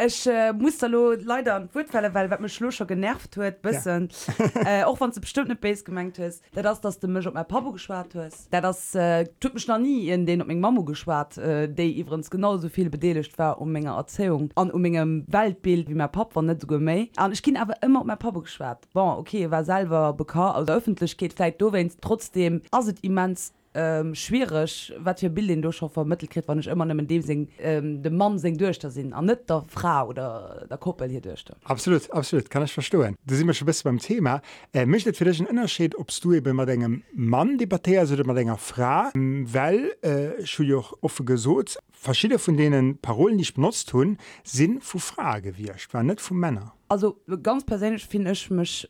ich 0.00 0.26
äh, 0.26 0.52
muss 0.52 0.80
lo 0.82 1.12
leider 1.12 1.56
an 1.56 1.68
Wutfälle 1.72 2.14
weil 2.14 2.30
wat 2.30 2.40
mir 2.40 2.48
schon 2.48 2.86
genervt 2.86 3.36
huet 3.36 3.62
bisssen 3.62 4.08
ja. 4.38 4.80
äh, 4.80 4.84
auch 4.84 5.00
wann 5.00 5.12
ze 5.12 5.20
bestimmt 5.20 5.48
net 5.48 5.60
Bas 5.60 5.84
gemengt 5.84 6.18
hues 6.18 6.40
der 6.54 6.62
das 6.62 6.80
dass 6.80 7.00
de 7.00 7.10
Mch 7.10 7.26
op 7.26 7.34
mein 7.34 7.46
Papa 7.46 7.70
geschwarart 7.70 8.14
hues 8.14 8.48
der 8.50 8.60
das 8.60 8.94
äh, 8.94 9.24
typisch 9.40 9.66
noch 9.66 9.78
nie 9.78 10.08
in 10.08 10.24
den 10.24 10.40
op 10.40 10.48
eng 10.48 10.60
Mamo 10.60 10.84
geschwarart 10.84 11.36
äh, 11.38 11.66
déi 11.66 11.98
iwrens 11.98 12.30
genauso 12.30 12.68
viel 12.68 12.90
bedeligt 12.90 13.36
war 13.38 13.60
um 13.60 13.72
ménger 13.72 13.96
Erzähhung 13.96 14.50
an 14.54 14.70
um 14.70 14.84
engem 14.84 15.24
Weltbild 15.26 15.88
wie 15.88 15.94
mein 15.94 16.12
Papa 16.12 16.42
net 16.42 16.60
so 16.60 16.68
go 16.68 16.76
méi 16.78 17.10
an 17.16 17.32
ich 17.32 17.42
kin 17.42 17.56
aber 17.56 17.82
immer 17.82 18.00
op 18.00 18.06
mein 18.06 18.18
Papa 18.18 18.40
geschwarart 18.40 18.86
bon 18.92 19.18
okay 19.18 19.50
war 19.50 19.64
selber 19.64 20.12
beka 20.12 20.52
aus 20.52 20.66
der 20.66 20.76
Öffentlichkeit 20.76 21.32
vielleicht 21.32 21.60
do 21.60 21.72
wennst 21.72 22.00
trotzdem 22.00 22.62
as 22.70 22.88
immens 23.02 23.52
ähm, 23.74 24.14
schwierig 24.14 24.92
wat 24.98 25.20
für 25.20 25.30
Bild 25.30 25.64
durch 25.64 25.78
vermittelkrit 25.78 26.44
wann 26.46 26.58
ich 26.58 26.66
immer 26.66 26.86
dem 26.86 27.22
sing 27.22 27.48
ähm, 27.58 28.02
de 28.02 28.10
Mann 28.10 28.38
se 28.38 28.52
durch 28.52 28.78
da 28.78 28.90
sind 28.90 29.12
an 29.12 29.26
nicht 29.26 29.48
der 29.48 29.64
Frau 29.68 30.08
oder 30.08 30.66
der 30.70 30.78
Koppel 30.78 31.08
hier 31.08 31.20
durch 31.20 31.44
absolut 31.64 32.10
absolut 32.10 32.50
kann 32.50 32.64
ich 32.64 32.72
verstehen. 32.72 33.16
Du 33.26 33.34
sind 33.34 33.54
schon 33.54 33.66
bist 33.66 33.84
beim 33.84 33.98
Thema. 33.98 34.40
Äh, 34.72 34.86
möchte 34.86 35.12
für 35.12 35.24
dich 35.24 35.40
Unterschied 35.40 35.96
obst 35.96 36.24
du 36.24 36.32
eben 36.32 36.56
mal 36.56 36.68
engem 36.68 37.02
Mann 37.12 37.58
debatte 37.58 37.98
also 37.98 38.16
mal 38.24 38.34
länger 38.34 38.56
Frau 38.56 39.10
weil 39.14 39.92
äh, 40.02 40.74
auch 40.74 40.92
offen 41.00 41.26
gesucht 41.26 41.78
verschiedene 41.92 42.38
von 42.38 42.56
denen 42.56 42.98
Parolen 42.98 43.36
nicht 43.36 43.54
benutzt 43.54 43.88
tun 43.90 44.18
sind 44.44 44.82
vu 44.82 44.98
Frage 44.98 45.56
wie 45.56 45.70
war 45.92 46.02
nicht 46.02 46.20
von 46.20 46.36
Männer 46.36 46.74
also 46.88 47.20
ganz 47.42 47.64
persönlich 47.64 48.06
finde 48.06 48.32
ich 48.32 48.50
mich 48.50 48.88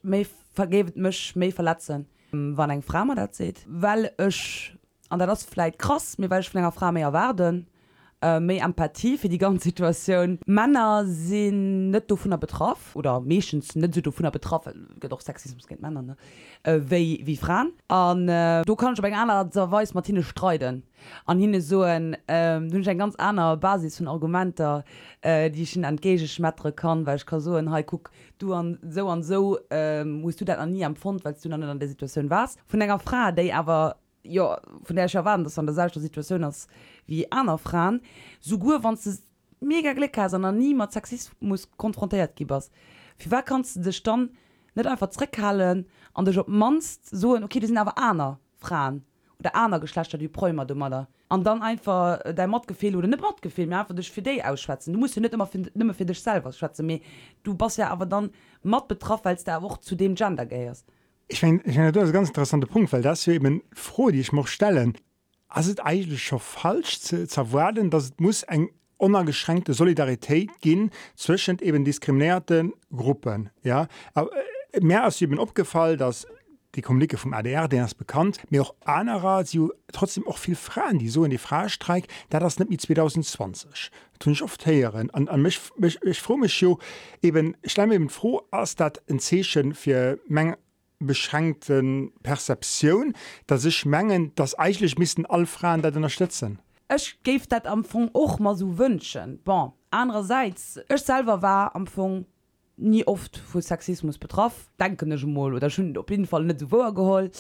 vergebet 0.59 0.97
mich 0.97 1.37
mehr 1.37 1.53
verletzen 1.53 2.07
wann 2.31 2.71
eng 2.71 2.83
Framer 2.83 3.15
dat 3.15 3.35
seet 3.35 3.65
Well 3.67 4.11
ech 4.17 4.77
an 5.09 5.19
der 5.19 5.29
das 5.29 5.45
vielleicht 5.45 5.79
krass 5.79 6.19
mir 6.19 6.31
welch 6.31 6.53
länger 6.53 6.73
Framer 6.73 7.01
erwarten 7.01 7.67
äh, 8.21 8.41
méi 8.41 8.59
Empathie 8.59 9.17
für 9.17 9.29
die 9.29 9.39
ganze 9.39 9.65
Situation. 9.65 10.39
Männer 10.47 11.05
sind 11.07 11.91
net 11.91 12.11
vu 12.11 12.29
der 12.29 12.37
betroff 12.37 12.95
oder 12.97 13.19
méchens 13.19 13.79
net 13.79 13.95
so 13.95 14.01
der 14.01 14.31
betroffen 14.31 14.89
doch 15.09 15.21
Sexismus 15.21 15.67
kennt 15.67 15.83
Männer 15.83 16.17
äh, 16.65 16.81
wie, 16.83 17.21
wie 17.25 17.37
Frauen. 17.37 17.73
An 17.89 18.29
äh, 18.29 18.63
du 18.63 18.77
kannst 18.77 19.03
einer 19.03 19.51
weiß 19.55 19.95
Martine 19.95 20.23
streiten. 20.23 20.83
An 21.27 21.39
hin 21.39 21.61
so 21.61 21.83
ein, 21.83 22.15
äh, 22.27 22.61
du 22.61 22.91
ein 22.91 22.99
ganz 22.99 23.15
einer 23.17 23.57
Basis 23.57 23.99
von 23.99 24.09
Argumenter 24.09 24.85
äh, 25.21 25.51
die 25.51 25.63
ich 25.63 25.77
entgege 25.77 26.27
schmettre 26.27 26.73
kann 26.73 27.07
weil 27.07 27.17
ich 27.17 27.27
kann 27.27 27.41
so 27.41 27.57
hey, 27.57 27.85
guck 27.85 28.11
du 28.39 28.53
an 28.53 28.79
so 28.83 29.09
an 29.09 29.23
so 29.23 29.59
äh, 29.71 30.05
musst 30.05 30.41
du 30.41 30.45
dat 30.45 30.59
an 30.59 30.73
nie 30.73 30.83
empfund 30.83 31.25
weil 31.25 31.35
du 31.41 31.53
an 31.53 31.79
der 31.79 31.89
Situation 31.89 32.31
warst. 32.31 32.59
Von 32.67 32.81
enger 32.81 32.99
Frau 32.99 33.31
de 33.31 33.53
aber 33.53 33.97
ja 34.23 34.61
von 34.85 34.97
der 34.97 35.13
waren 35.25 35.45
das 35.45 35.59
an 35.59 35.67
der 35.67 35.75
selter 35.75 36.01
Situation 36.01 36.43
ist 36.43 36.69
wie 37.07 37.31
Anna 37.31 37.57
Fran 37.57 38.01
so 38.41 38.59
gut 38.59 38.79
wann 38.83 38.95
es 38.95 39.23
mega 39.61 39.93
Glück 39.93 40.17
hast 40.17 40.33
sondern 40.33 40.59
niemand 40.59 40.93
Sexismus 40.93 41.69
konfrontiert 41.77 42.37
gibers 42.37 42.71
wie 43.19 43.31
war 43.31 43.43
kannst 43.43 43.77
du 43.77 43.81
dich 43.81 44.03
dann 44.03 44.31
nicht 44.75 44.87
einfach 44.87 45.11
zurückhalten 45.11 45.87
an 46.15 46.25
der 46.25 46.35
Job 46.35 46.49
manst 46.49 47.09
so 47.11 47.37
okay 47.37 47.61
die 47.61 47.67
sind 47.67 47.79
aber 47.79 47.97
Anna 47.97 48.39
Fran 48.57 49.05
oder 49.39 49.55
aner 49.55 49.81
Geschlechter 49.81 50.19
die 50.19 50.29
Präumer 50.29 50.67
du 50.67 50.75
Mutter 50.75 51.09
und 51.29 51.47
dann 51.47 51.63
einfach 51.63 52.21
dein 52.35 52.51
Mordgefehl 52.51 52.97
oder 52.97 53.07
net 53.07 53.21
Mordgefehl 53.21 53.67
mehr 53.67 53.81
einfach 53.81 53.95
dich 53.95 54.11
für 54.11 54.23
dich 54.23 54.45
ausschwätzen. 54.45 54.93
Du 54.93 54.99
musst 54.99 55.15
ja 55.15 55.23
nicht 55.23 55.35
immer 55.35 55.47
für, 55.47 55.59
nimmer 55.75 55.95
für 55.95 56.07
dich 56.07 56.23
selber 56.23 56.53
schwätzen. 56.53 57.01
Du 57.43 57.55
bist 57.55 57.79
ja 57.79 57.91
aber 57.91 58.07
dann 58.07 58.31
Mord 58.63 58.89
betroffen, 58.89 59.29
als 59.29 59.45
der 59.45 59.63
auch 59.63 59.77
zu 59.79 59.95
dem 59.95 60.15
Gender 60.15 60.47
gehst 60.47 60.87
ich 61.29 61.43
mein, 61.43 61.61
ich 61.65 61.77
mein, 61.77 61.93
das 61.93 62.13
ganz 62.13 62.29
interessante 62.29 62.67
Punkt 62.67 62.93
weil 62.93 63.03
das 63.03 63.27
eben 63.29 63.63
froh 63.73 64.11
die 64.11 64.21
ich 64.21 64.33
noch 64.33 64.47
stellen. 64.47 64.97
Also 65.49 65.71
ist 65.71 65.81
eigentlich 65.81 66.23
schon 66.23 66.41
falsch 66.41 67.01
zu 67.01 67.27
zerwerden 67.27 67.91
dass 67.91 68.05
es 68.05 68.13
muss 68.19 68.45
ein 68.45 68.69
unergeschränkte 68.97 69.75
Solidarität 69.75 70.51
gehen 70.61 70.91
zwischen 71.15 71.59
eben 71.61 71.85
diskriminierten 71.85 72.73
Gruppen 72.95 73.51
ja? 73.63 73.87
Aber 74.15 74.31
äh, 74.73 74.81
mehr 74.81 75.05
als 75.05 75.21
eben 75.21 75.39
abgefallen 75.39 75.99
dass 75.99 76.27
die 76.75 76.83
Kommunike 76.83 77.17
vom 77.17 77.33
ADR 77.33 77.69
den 77.69 77.85
ist 77.85 77.95
bekannt 77.95 78.41
mir 78.51 78.63
auch 78.63 78.75
einer 78.85 79.45
sie 79.45 79.69
trotzdem 79.93 80.27
auch 80.27 80.39
viel 80.39 80.57
Fragen 80.57 80.99
die 80.99 81.09
so 81.09 81.25
in 81.25 81.31
die 81.31 81.39
Frage 81.39 81.69
streik 81.69 82.09
da 82.31 82.39
das 82.41 82.59
nicht 82.59 82.71
mit 82.71 82.81
2020 82.81 83.91
tun 84.19 84.33
ich 84.33 84.43
oft 84.43 84.65
heieren 84.67 85.11
an, 85.11 85.29
an 85.29 85.43
mich, 85.43 85.61
mich 85.77 85.99
ich 86.03 86.21
froh 86.21 86.37
mich 86.37 86.65
eben 87.23 87.57
ich 87.63 87.79
eben 87.79 88.09
froh 88.09 88.43
als 88.51 88.77
dat 88.77 89.03
in 89.07 89.19
Zeschen 89.19 89.75
für 89.75 90.19
Menge 90.27 90.59
beschränkten 90.99 92.13
Perception, 92.23 93.15
dat 93.47 93.61
sech 93.61 93.85
menggen, 93.85 94.33
dass 94.35 94.55
eigentlich 94.55 94.99
missen 94.99 95.27
all 95.27 95.47
Frauen 95.47 95.83
dat 95.83 95.97
unterstützen. 95.97 96.59
Ech 96.89 97.19
gef 97.23 97.47
dat 97.47 97.67
am 97.67 97.85
Fong 97.85 98.11
och 98.13 98.39
mal 98.39 98.57
so 98.57 98.79
wünschen. 98.79 99.41
Bon 99.45 99.73
andererseits 99.91 100.79
Ech 100.89 101.01
selber 101.01 101.43
war 101.43 101.75
am 101.75 101.87
Fong 101.87 102.27
nie 102.77 103.07
oft 103.07 103.39
vu 103.39 103.61
Sexismus 103.61 104.19
betroff 104.19 104.71
denken 104.79 105.09
mal 105.33 105.55
oder 105.55 105.71
schon 105.71 105.97
op 105.97 106.11
jeden 106.11 106.27
Fall 106.27 106.45
net 106.45 106.71
wo 106.71 106.93
geholl 106.93 107.31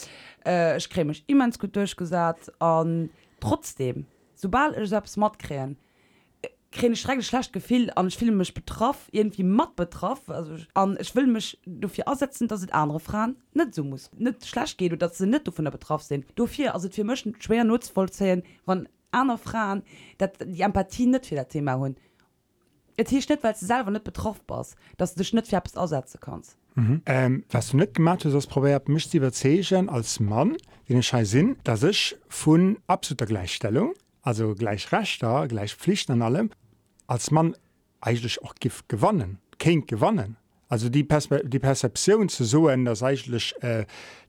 äh, 0.44 0.76
ich 0.76 0.90
krämech 0.90 1.24
immens 1.26 1.58
gut 1.58 1.76
durchgesat 1.76 2.52
an 2.58 3.10
trotzdem 3.40 4.06
sobal 4.34 4.74
ich 4.74 4.88
selbst 4.88 5.16
mat 5.16 5.38
kräen 5.38 5.76
keine 6.70 6.96
schräge 6.96 7.22
schlecht 7.22 7.52
gefehl 7.52 7.90
an 7.94 8.08
ich 8.08 8.20
will 8.20 8.30
mich 8.30 8.52
betroff 8.52 9.08
irgendwie 9.10 9.42
matt 9.42 9.74
betroff 9.76 10.28
also 10.28 10.56
an 10.74 10.98
ich 11.00 11.14
will 11.14 11.26
mich 11.26 11.58
dafür 11.64 12.08
aussetzen 12.08 12.48
dass 12.48 12.62
es 12.62 12.70
andere 12.72 13.00
Frauen 13.00 13.36
nicht 13.54 13.74
so 13.74 13.84
muss. 13.84 14.10
Nicht 14.16 14.46
schlecht 14.46 14.78
geht 14.78 14.92
und 14.92 15.00
dass 15.00 15.18
sie 15.18 15.26
nicht 15.26 15.46
davon 15.46 15.64
der 15.64 15.72
betraf 15.72 16.02
sind. 16.02 16.26
Dafür 16.36 16.74
also 16.74 16.88
wir 16.94 17.04
möchten 17.04 17.34
schwer 17.40 17.64
nutzvoll 17.64 18.10
zählen 18.10 18.42
von 18.64 18.88
einer 19.10 19.38
Frauen 19.38 19.82
dass 20.18 20.30
die 20.44 20.60
Empathie 20.60 21.06
nicht 21.06 21.26
für 21.26 21.36
das 21.36 21.48
Thema 21.48 21.78
hun 21.78 21.96
jetzt 22.98 23.10
hier 23.10 23.22
steht 23.22 23.42
weil 23.42 23.54
du 23.54 23.64
selber 23.64 23.90
nicht 23.90 24.04
betroffen 24.04 24.44
bist 24.46 24.76
dass 24.98 25.14
du 25.14 25.18
dich 25.18 25.32
nicht 25.32 25.48
für 25.48 25.62
aussetzen 25.74 26.18
kannst. 26.20 26.58
Mhm. 26.74 27.02
Ähm, 27.06 27.44
was 27.50 27.70
du 27.70 27.78
net 27.78 27.94
gemacht 27.94 28.26
hast 28.26 28.34
das 28.34 28.46
Proverb 28.46 28.88
mischt 28.88 29.10
sie 29.10 29.16
überzeschen 29.16 29.88
als 29.88 30.20
Mann 30.20 30.56
den 30.88 31.02
Schei 31.02 31.24
sinn, 31.24 31.56
dass 31.64 31.82
ich 31.82 32.16
von 32.28 32.78
absoluter 32.86 33.26
Gleichstellung 33.26 33.94
also 34.28 34.54
gleich 34.54 34.92
rechter 34.92 35.48
gleich 35.48 35.74
pflichten 35.74 36.12
an 36.12 36.22
allem. 36.22 36.50
Als 37.06 37.30
man 37.30 37.56
eigentlich 38.00 38.42
auch 38.42 38.54
gift 38.54 38.88
gewonnen 38.88 39.38
kind 39.58 39.88
gewonnen. 39.88 40.36
Also 40.68 40.88
die 40.88 41.04
Perspe 41.04 41.42
die 41.44 41.58
Perzeption 41.58 42.28
zu 42.28 42.44
so 42.44 42.68
dass 42.84 43.02
eigentlich 43.02 43.54
äh, 43.62 43.86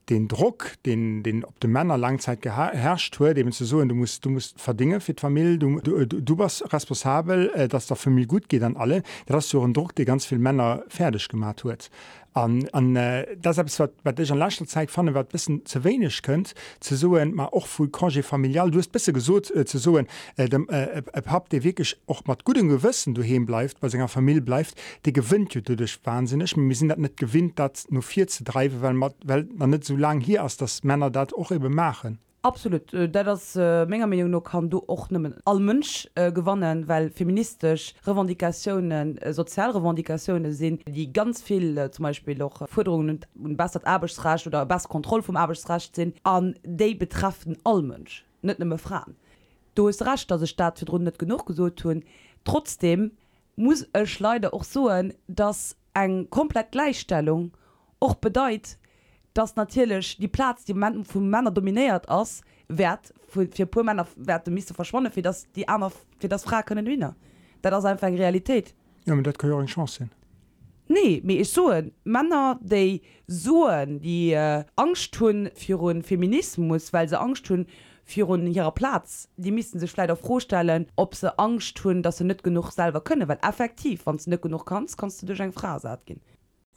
den 0.10 0.28
Druck 0.28 0.74
den 0.86 1.24
den 1.24 1.46
op 1.46 1.60
de 1.60 1.70
Männer 1.70 1.98
langzeit 1.98 2.42
geherrscht 2.42 3.20
hue 3.20 3.34
dem 3.34 3.51
zu 3.51 3.66
so 3.66 3.84
du 3.84 3.96
musst 3.96 4.25
du 4.25 4.30
musst 4.30 4.60
verdinge 4.60 5.00
für 5.00 5.13
Familie 5.18 5.58
du, 5.58 5.80
du, 5.80 6.06
du, 6.06 6.22
du 6.22 6.38
warst 6.38 6.74
responsabel 6.74 7.50
äh, 7.54 7.68
dass 7.68 7.88
der 7.88 7.98
Familie 7.98 8.28
gut 8.28 8.50
geht 8.50 8.63
an 8.63 8.78
alle 8.78 9.04
dass 9.25 9.50
du 9.50 9.62
einen 9.62 9.74
Druck 9.74 9.96
die 9.96 10.06
ganz 10.06 10.25
viel 10.25 10.39
Männer 10.39 10.84
fertig 10.89 11.28
gemacht 11.30 11.63
huet 11.63 11.89
an, 12.34 12.68
an 12.72 12.96
äh, 12.96 13.25
deshalb 13.36 13.70
wat 14.04 14.20
ich 14.20 14.32
an 14.32 14.38
letzter 14.38 14.66
Zeit 14.66 14.92
fan 14.92 15.13
wat 15.13 15.30
bis 15.30 15.46
zu 15.46 15.84
wenig 15.84 16.22
könnt 16.22 16.54
zu 16.80 16.96
so 16.96 17.18
ma 17.25 17.46
auch 17.46 17.68
vu 17.68 17.86
kangé 17.86 18.24
familial 18.24 18.72
du 18.72 18.80
hast 18.80 18.92
bis 18.92 19.06
gesot 19.06 19.51
äh, 19.51 19.66
zu 19.66 19.78
so 19.78 19.98
äh, 19.98 20.06
dem 20.50 20.68
äh, 20.70 21.01
äh, 21.13 21.39
dir 21.51 21.63
wirklich 21.63 21.98
auch 22.08 22.25
mat 22.25 22.46
guten 22.46 22.70
gewissen 22.70 23.13
du 23.13 23.22
hin 23.22 23.46
bleifst 23.46 23.80
bei 23.80 23.89
seiner 23.89 24.08
Familie 24.08 24.42
bleibt 24.42 24.75
die 25.06 25.13
gewinnt 25.13 25.56
du 25.56 25.75
dich 25.75 26.00
wahnsinnig. 26.04 26.56
Mir 26.56 26.75
sind 26.75 26.89
dat 26.89 27.00
net 27.00 27.18
gewinnt 27.18 27.58
dat 27.58 27.86
nur 27.89 28.04
vier 28.04 28.28
zu 28.28 28.44
drei 28.44 28.70
weil 28.82 28.94
man 28.94 29.13
weil 29.24 29.48
man 29.56 29.72
net 29.72 29.84
so 29.84 29.96
lang 30.00 30.20
hier 30.22 30.44
ass 30.44 30.58
dass 30.58 30.84
Männer 30.84 31.10
dat 31.10 31.34
och 31.34 31.51
eben 31.51 31.74
machen. 31.74 32.20
Absolut 32.41 32.94
dat 32.94 33.27
das 33.27 33.56
äh, 33.58 33.86
méger 33.86 34.08
Millioun 34.08 34.32
no 34.32 34.39
kann 34.41 34.70
du 34.70 34.82
och 34.88 35.10
nëmmen 35.12 35.36
all 35.46 35.60
Mënsch 35.60 36.08
äh, 36.15 36.32
gewannen, 36.32 36.88
well 36.88 37.10
feministisch 37.10 37.94
Revendikationen 38.08 39.18
äh, 39.18 39.34
sozialrevendikationen 39.34 40.53
sinn, 40.53 40.79
die 40.88 41.12
ganz 41.12 41.41
viel 41.41 41.77
äh, 41.77 41.91
zum 41.91 42.03
Beispiel 42.03 42.41
auch 42.41 42.62
äh, 42.62 42.68
Forderungen 42.68 43.20
und 43.36 43.58
bastard 43.58 43.86
Abbesracht 43.86 44.48
oder 44.48 44.65
Baskontroll 44.65 45.22
vom 45.22 45.36
Abbesracht 45.36 45.96
sinn 45.96 46.13
an 46.24 46.56
déi 46.63 46.96
betraffen 46.96 47.58
all 47.65 47.82
Mënsch 47.82 48.24
net 48.41 48.60
nëmme 48.60 48.77
fragen. 48.77 49.15
Du 49.75 49.88
is 49.88 50.01
racht 50.01 50.32
dat 50.32 50.39
se 50.39 50.48
staat 50.48 50.79
fir 50.79 50.89
run 50.89 51.03
net 51.03 51.20
genug 51.20 51.46
gesot 51.46 51.84
hunn. 51.84 52.03
Trotzdem 52.44 53.12
muss 53.56 53.86
ech 53.94 54.20
leider 54.20 54.53
auch 54.53 54.63
soen, 54.63 55.13
dass 55.27 55.75
eng 55.94 56.29
komplett 56.29 56.72
Gleichstellung 56.72 57.51
och 58.00 58.15
bedeit, 58.15 58.77
dass 59.34 59.56
natürlich 59.56 60.18
die 60.18 60.28
Platz 60.28 60.66
die 60.66 60.74
man 60.74 61.04
von 61.06 61.30
Männer 61.30 61.52
dominiert 61.52 62.08
aus 62.10 62.42
wert 62.68 63.14
für, 63.28 63.48
pure 63.48 63.86
Männer 63.86 64.08
Werte 64.16 64.52
müsste 64.52 64.74
verschwonnen 64.74 65.12
für 65.12 65.22
das 65.22 65.52
die 65.56 65.68
anderen 65.68 65.94
für 66.20 66.30
das 66.30 66.44
Frage 66.44 66.66
können 66.66 66.86
Wiener 66.86 67.16
da 67.62 67.70
das 67.70 67.84
einfach 67.86 68.08
Realität. 68.08 68.74
Ja, 69.06 69.16
ja 69.16 69.66
Chance 69.66 70.10
nee 70.88 71.22
mir 71.24 71.40
ist 71.40 71.54
so 71.54 71.72
Männer 72.04 72.60
die 72.62 73.02
soen 73.28 74.02
die 74.02 74.32
äh, 74.32 74.66
Angst 74.76 75.14
tun 75.14 75.50
für 75.56 75.90
einen 75.90 76.04
Feminismus 76.04 76.92
weil 76.92 77.08
sie 77.08 77.20
Angst 77.20 77.46
tun 77.46 77.66
für 78.04 78.22
ihrer 78.22 78.72
Platz 78.72 79.30
die 79.38 79.52
müssten 79.52 79.80
sich 79.80 79.96
leider 79.96 80.16
vorstellen 80.16 80.88
ob 80.96 81.16
sie 81.16 81.38
Angst 81.38 81.78
tun 81.78 82.04
dass 82.04 82.18
sie 82.18 82.24
nicht 82.24 82.44
genug 82.44 82.72
selber 82.72 83.02
können 83.02 83.28
weil 83.28 83.40
effektiv 83.42 84.06
wenn 84.06 84.18
du 84.18 84.30
nicht 84.30 84.42
genug 84.42 84.66
kannst 84.66 84.98
kannst 84.98 85.22
du 85.22 85.28
durch 85.28 85.42
ein 85.42 85.54
Phrase 85.54 86.00
gehen 86.06 86.22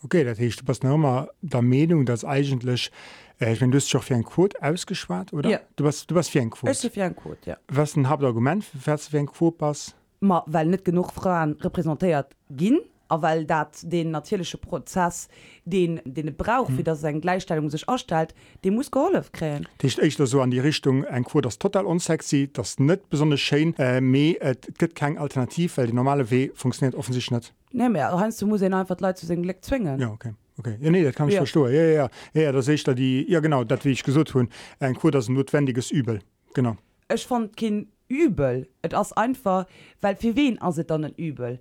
Okay, 0.05 0.25
dat 0.25 0.39
heißt, 0.39 0.61
du 0.61 0.65
bist 0.65 0.85
immer 0.85 1.29
der 1.43 1.63
Meinung 1.63 2.05
dass 2.05 2.25
eigentlich 2.25 2.91
äh, 3.39 3.57
wenn 3.59 3.71
du 3.71 3.79
doch 3.79 4.03
für 4.03 4.15
ein 4.15 4.25
Quote 4.25 4.61
ausgeschwart 4.63 5.33
oder 5.33 5.51
ja. 5.51 5.61
du 5.77 5.85
bist 5.85 6.11
du 6.11 6.15
bist 6.15 6.31
für 6.31 6.41
ein 6.41 6.51
Quote. 6.51 6.91
Für 6.91 7.05
ein 7.05 7.17
Quote 7.17 7.51
ja. 7.51 7.57
was 7.69 7.97
ein 7.97 8.09
Hauptargument 8.09 8.65
für 8.65 8.99
für 8.99 9.19
ein 9.19 9.27
Quote 9.27 9.59
pass 9.59 9.95
Ma, 10.21 10.45
weil 10.47 10.67
net 10.67 10.85
genug 10.85 11.13
Frauen 11.13 11.55
repräsentiert 11.61 12.37
ginn 12.51 12.81
a 13.12 13.21
weil 13.21 13.45
dat 13.45 13.78
den 13.83 14.11
natürlichsche 14.11 14.59
Prozess 14.59 15.28
den 15.64 16.00
den 16.04 16.35
brauch 16.35 16.69
hm. 16.69 16.78
wie 16.78 16.83
das 16.83 17.00
sein 17.00 17.21
Gleichstellung 17.21 17.69
sich 17.71 17.88
ausstellt 17.88 18.35
den 18.64 18.75
muss 18.75 18.90
geholf 18.90 19.31
kräen 19.33 19.69
Dicht 19.83 19.99
echt 19.99 20.19
so 20.19 20.40
an 20.40 20.50
die 20.50 20.61
Richtung 20.61 21.04
ein 21.04 21.25
Kur 21.25 21.42
das 21.42 21.59
total 21.59 21.85
unsexy 21.85 22.50
das 22.52 22.78
net 22.78 23.11
besonders 23.11 23.40
Sche 23.40 23.75
äh, 23.78 24.00
me 24.00 24.37
gibt 24.78 24.95
kein 24.95 25.19
Alternativ 25.19 25.76
weil 25.76 25.88
die 25.88 25.92
normale 25.92 26.31
W 26.31 26.50
funktioniert 26.54 26.95
offensichtlich 26.95 27.38
nicht 27.38 27.54
ne 27.73 27.90
mehr 27.90 28.19
heißt 28.19 28.40
du 28.40 28.47
muss 28.47 28.62
einfach 28.62 28.99
Leute 29.00 29.26
zu 29.26 29.37
Glück 29.37 29.62
zwingen 29.62 30.00
ja 30.00 30.09
okay 30.09 30.33
Okay. 30.59 30.76
Ja, 30.83 30.90
nee, 30.90 31.11
kann 31.12 31.28
ich 31.28 31.35
ja. 31.35 31.40
verstehen 31.40 31.73
ja, 31.73 31.83
ja, 31.83 32.11
ja. 32.35 32.42
ja, 32.42 32.52
da 32.52 32.61
sehe 32.61 32.75
ich 32.75 32.85
da 32.85 32.92
die 32.92 33.25
ja 33.28 33.40
genau 33.40 33.64
das 33.64 33.85
wie 33.85 33.90
ich 33.90 34.04
gesucht 34.04 34.35
hun 34.35 34.49
ein 34.81 34.95
Kur 34.95 35.11
das 35.11 35.28
notwendiges 35.28 35.90
übel 35.90 36.21
genau 36.54 36.76
ich 37.12 37.26
fand 37.26 37.57
kind 37.57 37.88
übel 38.09 38.69
etwas 38.83 39.12
einfach 39.14 39.66
weil 40.00 40.16
für 40.16 40.37
wen 40.37 40.61
also 40.61 40.83
dann 40.83 41.04
ein 41.04 41.14
übel 41.14 41.59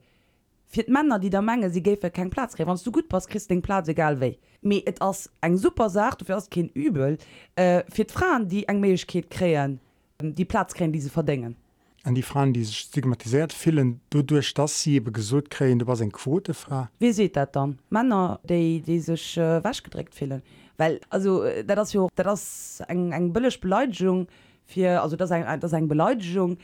fir 0.71 0.85
Männer 0.87 1.19
die 1.19 1.29
der 1.29 1.41
Menge 1.41 1.69
sie 1.69 1.83
gefe 1.83 2.09
kein 2.09 2.29
Platz 2.29 2.55
wann 2.57 2.79
du 2.83 2.91
gut 2.91 3.09
pass 3.09 3.27
christ 3.27 3.49
den 3.49 3.61
Platz 3.61 3.87
egal 3.87 4.19
wei 4.19 4.37
me 4.61 4.81
et 4.85 5.01
ass 5.01 5.29
eng 5.41 5.57
super 5.57 5.89
sagt 5.89 6.21
du 6.21 6.25
fürst 6.25 6.49
kind 6.49 6.71
übel. 6.75 7.17
Äh, 7.55 7.83
fir 7.91 8.05
Frauen 8.07 8.47
die 8.47 8.67
eng 8.67 8.79
Meichket 8.79 9.29
kreen 9.29 9.79
die 10.21 10.45
Platz 10.45 10.73
kreen 10.73 10.91
diese 10.91 11.09
verdengen 11.09 11.55
an 12.03 12.15
die 12.15 12.23
Frauen 12.23 12.53
die 12.53 12.63
sich 12.63 12.77
stigmatisiert 12.77 13.53
fielen 13.53 13.99
du 14.09 14.23
durch 14.23 14.53
das 14.53 14.81
sie 14.81 15.03
gesund 15.03 15.49
kreen 15.49 15.79
du 15.79 15.87
was 15.87 16.01
ein 16.01 16.11
Quote 16.11 16.53
fra. 16.53 16.89
Wie 16.99 17.11
seht 17.11 17.35
dat 17.35 17.55
dann? 17.55 17.79
Männer 17.89 18.39
die 18.47 18.81
die 18.81 18.99
sich 18.99 19.37
äh, 19.37 19.63
wasch 19.63 19.83
gedreckt 19.83 20.15
fehlen 20.15 20.41
weil 20.77 21.01
also 21.09 21.43
das 21.67 21.93
ja, 21.93 22.07
das 22.15 22.81
eng 22.87 23.11
eng 23.11 23.33
bëllech 23.33 23.59
Beleidung 23.59 24.27
für 24.65 25.01
also 25.01 25.15
das 25.15 25.31
ein, 25.31 25.59
das 25.59 25.73
eng 25.73 25.87
Beleidigung 25.87 26.57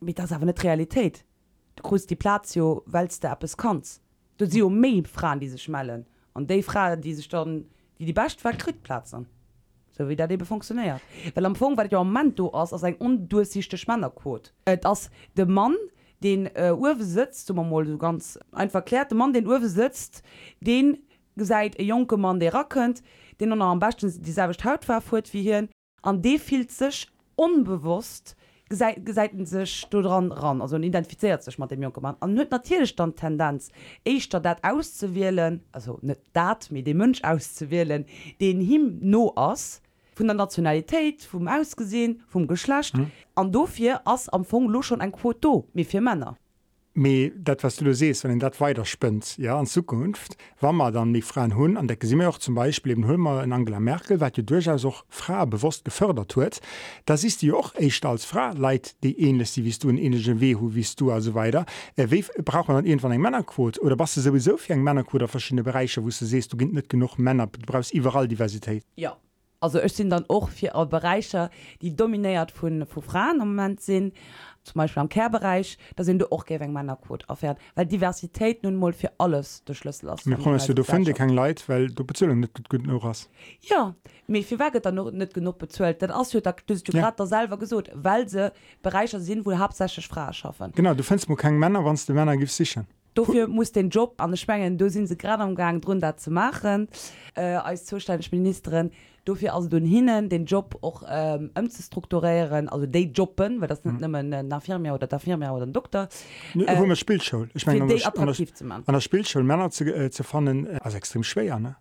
mit 0.00 0.18
das 0.18 0.32
aber 0.32 0.44
nicht 0.44 0.62
Realität. 0.62 1.24
Gru 1.82 1.96
die 1.98 2.16
Platio 2.16 2.82
weilst 2.86 3.22
der 3.22 3.32
App 3.32 3.44
es 3.44 3.56
kannst 3.56 4.02
du 4.38 4.46
sie 4.46 4.62
um 4.62 4.78
me 4.78 5.02
fragen 5.04 5.40
diese 5.40 5.58
schmellen. 5.58 6.06
Und 6.34 6.50
de 6.50 6.62
frage 6.62 7.00
diese 7.00 7.22
Stunden 7.22 7.70
die 7.98 8.04
die 8.04 8.12
best 8.12 8.40
verkrit 8.40 8.82
platzen 8.82 9.26
so 9.92 10.06
wie 10.08 10.16
der 10.16 10.28
de 10.28 10.44
funktioniert. 10.44 11.00
Weil 11.34 11.46
am 11.46 11.56
Fong 11.56 11.76
war 11.76 11.90
ja 11.90 12.04
man 12.04 12.34
du 12.34 12.50
aus 12.50 12.72
als 12.72 12.84
ein 12.84 12.96
undursichte 12.96 13.78
Schmannercode 13.78 14.52
äh, 14.64 14.76
das 14.76 15.10
de 15.36 15.46
Mann 15.46 15.76
den 16.22 16.46
äh, 16.54 16.72
Uwe 16.72 17.02
sitzt 17.02 17.50
um 17.50 17.70
mal 17.70 17.86
so 17.86 17.98
ganz 17.98 18.38
ein 18.52 18.70
verklärte 18.70 19.14
Mann 19.14 19.32
den 19.32 19.46
Uwe 19.46 19.68
sitzt 19.68 20.22
den 20.60 20.98
seid 21.36 21.78
e 21.78 21.84
junge 21.84 22.16
Mann 22.16 22.40
der 22.40 22.52
rackend 22.52 23.02
den 23.40 23.52
er 23.52 23.60
am 23.60 23.78
besten 23.78 24.22
dieselbe 24.22 24.54
haut 24.64 24.86
war 24.88 25.00
fort 25.00 25.32
wie 25.32 25.42
hier 25.42 25.68
an 26.02 26.20
de 26.20 26.38
fiel 26.38 26.68
sich 26.68 27.10
unbewusst 27.34 28.36
seiten 28.70 29.46
sech 29.46 29.86
du 29.90 30.02
dran 30.02 30.32
ran 30.32 30.60
also 30.60 30.76
identifiziert 30.76 31.42
sech 31.42 31.58
mat 31.58 31.70
dem 31.70 31.82
Jo 31.82 31.92
Mann. 32.00 32.16
An 32.20 32.34
net 32.34 32.50
natürlich 32.50 32.90
stand 32.90 33.16
Tendenz 33.16 33.70
Eich 34.06 34.28
dat 34.28 34.64
auszuwählen 34.64 35.62
also 35.72 35.98
net 36.02 36.20
dat 36.32 36.70
mit 36.70 36.86
dem 36.86 36.98
Mnsch 36.98 37.22
auszuwählen 37.22 38.04
den 38.40 38.60
him 38.60 38.98
no 39.00 39.32
ass 39.36 39.82
vun 40.16 40.26
der 40.26 40.34
Nationalität 40.34 41.22
vum 41.22 41.48
ausgesehen 41.48 42.22
vum 42.28 42.46
Geschlecht. 42.46 42.94
An 43.34 43.46
hm. 43.46 43.52
dofir 43.52 44.00
ass 44.04 44.28
am 44.28 44.44
Fong 44.44 44.68
lo 44.68 44.82
schon 44.82 45.00
ein 45.00 45.12
Quoto 45.12 45.68
mir 45.72 45.84
fir 45.84 46.00
Männer 46.00 46.36
me 46.96 47.32
dat 47.36 47.62
was 47.62 47.76
du 47.76 47.94
sees 47.94 48.24
wenn 48.24 48.30
den 48.30 48.38
dat 48.38 48.58
weiterspënnt 48.60 49.36
ja 49.36 49.58
an 49.58 49.66
Zukunft 49.66 50.36
Wammer 50.60 50.90
dann 50.90 51.12
die 51.12 51.22
freien 51.22 51.54
hunn 51.54 51.76
an 51.76 51.88
der 51.88 51.98
si 52.00 52.16
auch 52.24 52.38
zum 52.38 52.54
Beispiel 52.54 52.92
im 52.92 53.06
Hülmer 53.06 53.44
in 53.44 53.52
Angela 53.52 53.80
Merkel 53.80 54.20
wat 54.20 54.36
du 54.36 54.42
durchaus 54.42 54.84
auch 54.84 55.04
fra 55.08 55.44
bewusst 55.44 55.84
gefördert 55.84 56.34
huet 56.36 56.60
das 57.04 57.24
ist 57.24 57.42
die 57.42 57.52
auch 57.52 57.74
echt 57.74 58.04
als 58.06 58.24
fra 58.24 58.52
Leiit 58.52 58.96
die 59.02 59.20
ähnlich 59.20 59.52
die 59.52 59.64
wiest 59.64 59.84
du 59.84 59.90
in 59.90 59.98
ähnlichsche 59.98 60.40
Wehu 60.40 60.74
wiest 60.74 61.00
du 61.00 61.10
also 61.12 61.34
weiter. 61.34 61.66
Äh, 61.96 62.10
wie 62.10 62.24
braucht 62.42 62.68
man 62.68 62.78
dann 62.78 62.86
irgendwann 62.86 63.12
eng 63.12 63.20
Männerquot 63.20 63.78
oder 63.80 63.98
was 63.98 64.14
du 64.14 64.20
sowieso 64.22 64.58
eng 64.68 64.82
Männerquot 64.82 65.22
oder 65.22 65.28
verschiedene 65.28 65.62
Bereiche 65.62 66.02
wo 66.02 66.08
du 66.08 66.24
sest 66.24 66.52
du 66.52 66.56
ginnt 66.56 66.72
net 66.72 66.88
genug 66.88 67.18
Männer 67.18 67.46
du 67.46 67.60
brauchst 67.66 67.92
überall 67.92 68.26
Diversität? 68.26 68.84
Ja 68.96 69.16
also 69.60 69.80
ich 69.82 69.92
sind 69.92 70.10
dann 70.10 70.24
auch 70.28 70.48
vier 70.48 70.72
Bereiche 70.86 71.50
die 71.82 71.94
dominiert 71.94 72.50
von 72.50 72.86
von 72.86 73.02
Frauen 73.02 73.40
im 73.40 73.48
moment 73.48 73.80
sind. 73.80 74.14
Zum 74.66 74.78
Beispiel 74.80 75.00
am 75.00 75.08
Kehrbereich 75.08 75.78
da 75.94 76.04
sind 76.04 76.20
du 76.20 76.30
auch 76.30 76.44
gegen 76.44 76.74
Code 77.06 77.24
erfährt 77.28 77.58
weil 77.74 77.86
Diversität 77.86 78.62
nun 78.62 78.76
mal 78.76 78.92
für 78.92 79.10
alles 79.18 79.64
der 79.64 79.74
Schlüssel 79.74 80.10
aus 80.10 80.24
du 80.24 80.84
finde 80.84 81.14
kein 81.14 81.30
Leid 81.30 81.68
weil 81.68 81.88
du 81.88 82.04
bezahlung 82.04 82.40
nicht 82.40 82.54
gut 82.54 82.68
genug 82.68 83.02
hast 83.04 83.30
ja 83.62 83.94
mir 84.26 84.42
viel 84.42 84.58
Wege 84.58 84.80
dann 84.80 84.94
noch 84.96 85.10
nicht 85.10 85.34
genug 85.34 85.58
bezahlt. 85.58 86.02
Denn 86.02 86.10
aus 86.10 86.30
du 86.30 86.40
ja. 86.92 87.10
gerade 87.10 87.26
selber 87.26 87.58
gesucht 87.58 87.90
weil 87.94 88.28
sie 88.28 88.52
Bereiche 88.82 89.20
sind 89.20 89.46
wo 89.46 89.56
hauptsächlich 89.56 90.06
Frage 90.06 90.34
schaffen. 90.34 90.72
Genau 90.74 90.94
du 90.94 91.02
findst 91.02 91.28
mir 91.28 91.36
keinen 91.36 91.58
Männer 91.58 91.84
wann 91.84 91.98
du 92.06 92.12
Männer 92.12 92.36
gibt 92.36 92.50
sicher. 92.50 92.84
Dafür 93.14 93.48
muss 93.48 93.72
den 93.72 93.88
Job 93.88 94.14
an 94.18 94.30
der 94.30 94.36
Spengen 94.36 94.78
du 94.78 94.90
sind 94.90 95.06
sie 95.06 95.16
gerade 95.16 95.42
am 95.42 95.54
Gang 95.54 95.82
drunter 95.82 96.16
zu 96.16 96.30
machen. 96.30 96.88
Äh, 97.34 97.54
als 97.54 97.86
Zustandesministerin 97.86 98.90
dafür 99.26 99.54
also 99.54 99.68
du 99.68 99.78
hinnen 99.78 100.28
den 100.28 100.46
Job 100.46 100.78
auch 100.82 101.02
ähm, 101.08 101.50
um 101.58 101.68
zu 101.68 101.82
strukturieren 101.82 102.68
also 102.68 102.86
die 102.86 103.10
Jobben 103.10 103.60
weil 103.60 103.68
das 103.68 103.84
mhm. 103.84 103.96
nicht 103.96 104.08
mhm. 104.08 104.48
nach 104.48 104.62
Firma 104.62 104.92
oder 104.92 105.06
der 105.06 105.18
Firma 105.18 105.50
oder 105.50 105.66
Doktor 105.66 106.08
äh, 106.54 106.86
ne, 106.86 106.96
Spielschul 106.96 107.50
ich 107.54 107.66
mein, 107.66 107.82
an 107.82 107.88
der, 107.88 108.18
an 108.18 108.94
der 108.94 109.00
Spielschul 109.00 109.42
Männer 109.42 109.70
zu, 109.70 109.84
äh, 109.84 110.10
zu 110.10 110.22
fannen 110.22 110.66
äh, 110.66 110.78
als 110.80 110.94
extrem 110.94 111.22
schwer 111.22 111.58
ne 111.58 111.76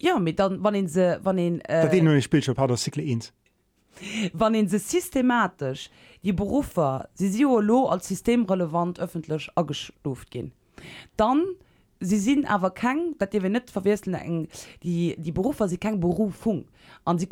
Ja 0.00 0.18
mit 0.18 0.38
dann 0.38 0.62
wann 0.62 0.88
sie 0.88 1.18
wann 1.22 1.36
den 1.36 1.60
äh, 1.62 2.22
Spielschul 2.22 2.56
hat 2.56 2.70
wann 4.32 4.68
se 4.68 4.78
systematisch 4.78 5.90
die 6.22 6.32
Berufer 6.32 7.08
sie 7.14 7.42
lo 7.42 7.86
als 7.86 8.08
systemrelevant 8.08 9.00
öffentlich 9.00 9.50
agestuft 9.56 10.30
gehen 10.30 10.52
dann 11.16 11.44
sie 12.04 12.18
sind 12.18 12.46
aber 12.50 12.70
kein 12.70 13.14
dat 13.18 13.32
wir 13.32 13.48
net 13.48 13.70
verwesseln 13.70 14.14
eng 14.14 14.48
die 14.82 15.16
die 15.18 15.32
Berufer 15.32 15.68
sie 15.68 15.78
kein 15.78 16.00
Berufung. 16.00 16.66
An 17.04 17.18
sie 17.18 17.28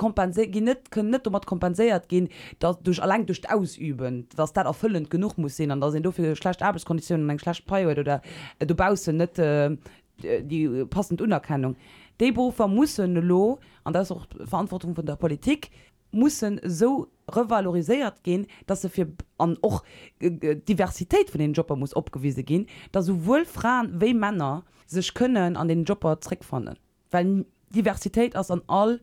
net 0.60 0.90
können 0.90 1.10
net 1.10 1.26
um 1.26 1.40
kompensiert 1.40 2.08
gehen 2.08 2.28
dat 2.58 2.86
durch 2.86 3.02
allein 3.02 3.26
durch 3.26 3.48
ausüben 3.50 4.26
was 4.36 4.52
dat 4.52 4.66
erfüllend 4.66 5.10
genug 5.10 5.38
muss 5.38 5.56
sehen 5.56 5.70
an 5.70 5.80
da 5.80 5.90
sind 5.90 6.04
du 6.04 6.12
für 6.12 6.34
schlecht 6.36 6.62
Arbeitskonditionen 6.62 7.28
eng 7.28 7.38
schlecht 7.38 7.70
oder 7.70 8.22
äh, 8.58 8.66
du 8.66 8.74
baust 8.74 9.08
net 9.08 9.38
äh, 9.38 9.76
die 10.22 10.84
passend 10.86 11.20
Unerkennung 11.20 11.76
de 12.18 12.30
Berufer 12.30 12.68
muss 12.68 12.98
lo 12.98 13.58
an 13.84 13.92
das 13.92 14.10
auch 14.10 14.26
Verantwortung 14.44 14.94
von 14.94 15.06
der 15.06 15.16
Politik 15.16 15.70
muss 16.12 16.44
so 16.64 17.08
revalorisiert 17.30 18.22
gehen 18.22 18.46
dass 18.66 18.82
sie 18.82 18.88
für 18.88 19.08
an 19.38 19.58
auch 19.62 19.84
äh, 20.20 20.56
Diversität 20.56 21.30
von 21.30 21.38
den 21.38 21.52
Jobber 21.52 21.76
muss 21.76 21.94
abgewiesen 21.94 22.44
gehen 22.44 22.66
da 22.92 23.02
sowohl 23.02 23.44
Frauen 23.44 24.00
wie 24.00 24.14
Männer 24.14 24.64
sich 24.86 25.14
können 25.14 25.56
an 25.56 25.68
den 25.68 25.84
Jobber 25.84 26.20
Trick 26.20 26.44
fanden 26.44 26.76
weil 27.10 27.46
Diversität 27.70 28.36
aus 28.36 28.50
an 28.50 28.62
all 28.66 29.00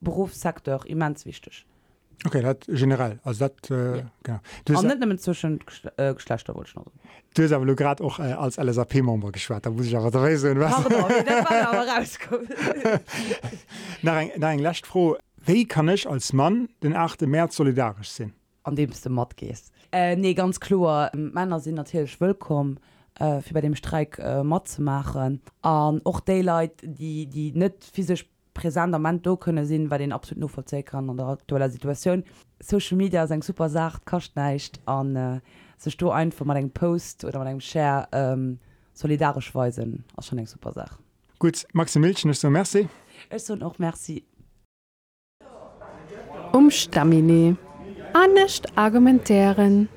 Berufssektor 0.00 0.84
immens 0.86 1.26
wichtig 1.26 1.66
okay 2.24 2.42
dat 2.42 2.64
generell 2.66 3.20
also 3.24 3.48
dat 3.48 3.70
äh, 3.70 4.04
ja. 4.26 4.40
zwischen 5.18 5.60
äh, 5.96 6.14
Geschlechter 6.14 6.54
Du 7.34 7.76
grad 7.76 8.02
auch 8.02 8.18
äh, 8.18 8.32
als 8.32 8.56
LAP 8.56 8.94
member 8.94 9.32
geschwert 9.32 9.64
da 9.64 9.70
muss 9.70 9.86
ich 9.86 9.96
aber 9.96 10.10
Na, 14.02 14.12
nein, 14.12 14.30
nein, 14.36 14.74
froh 14.84 15.16
Wie 15.44 15.66
kann 15.66 15.88
ich 15.88 16.08
als 16.08 16.32
Mann 16.32 16.68
den 16.84 16.94
8. 16.94 17.22
März 17.22 17.56
solidarisch 17.56 18.10
sinn? 18.10 18.32
An 18.62 18.76
dem 18.76 18.90
du 18.90 19.10
mat 19.10 19.36
gehst. 19.36 19.72
Äh, 19.90 20.14
nee 20.14 20.34
ganz 20.34 20.60
klar 20.60 21.10
Männer 21.16 21.58
sind 21.58 21.74
natürlich 21.74 22.20
willkommen 22.20 22.78
äh, 23.18 23.40
für 23.40 23.52
bei 23.52 23.60
dem 23.60 23.74
Streik 23.74 24.20
äh, 24.20 24.44
mat 24.44 24.68
zu 24.68 24.82
machen 24.82 25.42
an 25.62 26.00
och 26.04 26.20
Daylight 26.20 26.80
die 26.82 27.26
die 27.26 27.50
net 27.52 27.82
physisch 27.82 28.30
präsenter 28.54 29.00
man 29.00 29.20
do 29.20 29.36
könne 29.36 29.66
sinn 29.66 29.90
weil 29.90 29.98
den 29.98 30.12
absolut 30.12 30.38
nur 30.38 30.48
verze 30.48 30.84
kann 30.84 31.10
an 31.10 31.16
der 31.16 31.26
aktueller 31.26 31.70
Situation 31.70 32.22
Social 32.60 32.96
Media 32.96 33.26
se 33.26 33.42
super 33.42 33.68
sagt 33.68 34.06
kacht 34.06 34.36
neicht 34.36 34.80
an 34.86 35.16
äh, 35.16 35.40
sech 35.76 35.96
du 35.96 36.10
einfach 36.10 36.46
mal 36.46 36.56
eng 36.56 36.70
Post 36.70 37.24
oder 37.24 37.44
eng 37.46 37.60
Share 37.60 38.06
ähm, 38.12 38.60
solidarisch 38.94 39.52
weisen 39.56 40.04
schon 40.20 40.38
eng 40.38 40.46
super 40.46 40.72
Sach. 40.72 41.00
Gut 41.40 41.66
Maximilchen 41.72 42.30
ist 42.30 42.42
so 42.42 42.48
Merci. 42.48 42.88
Es 43.28 43.50
auch 43.50 43.78
Merci 43.78 44.24
um 46.52 46.70
Stamine. 46.70 47.56
Annecht 48.12 48.76
argumentéieren. 48.76 49.88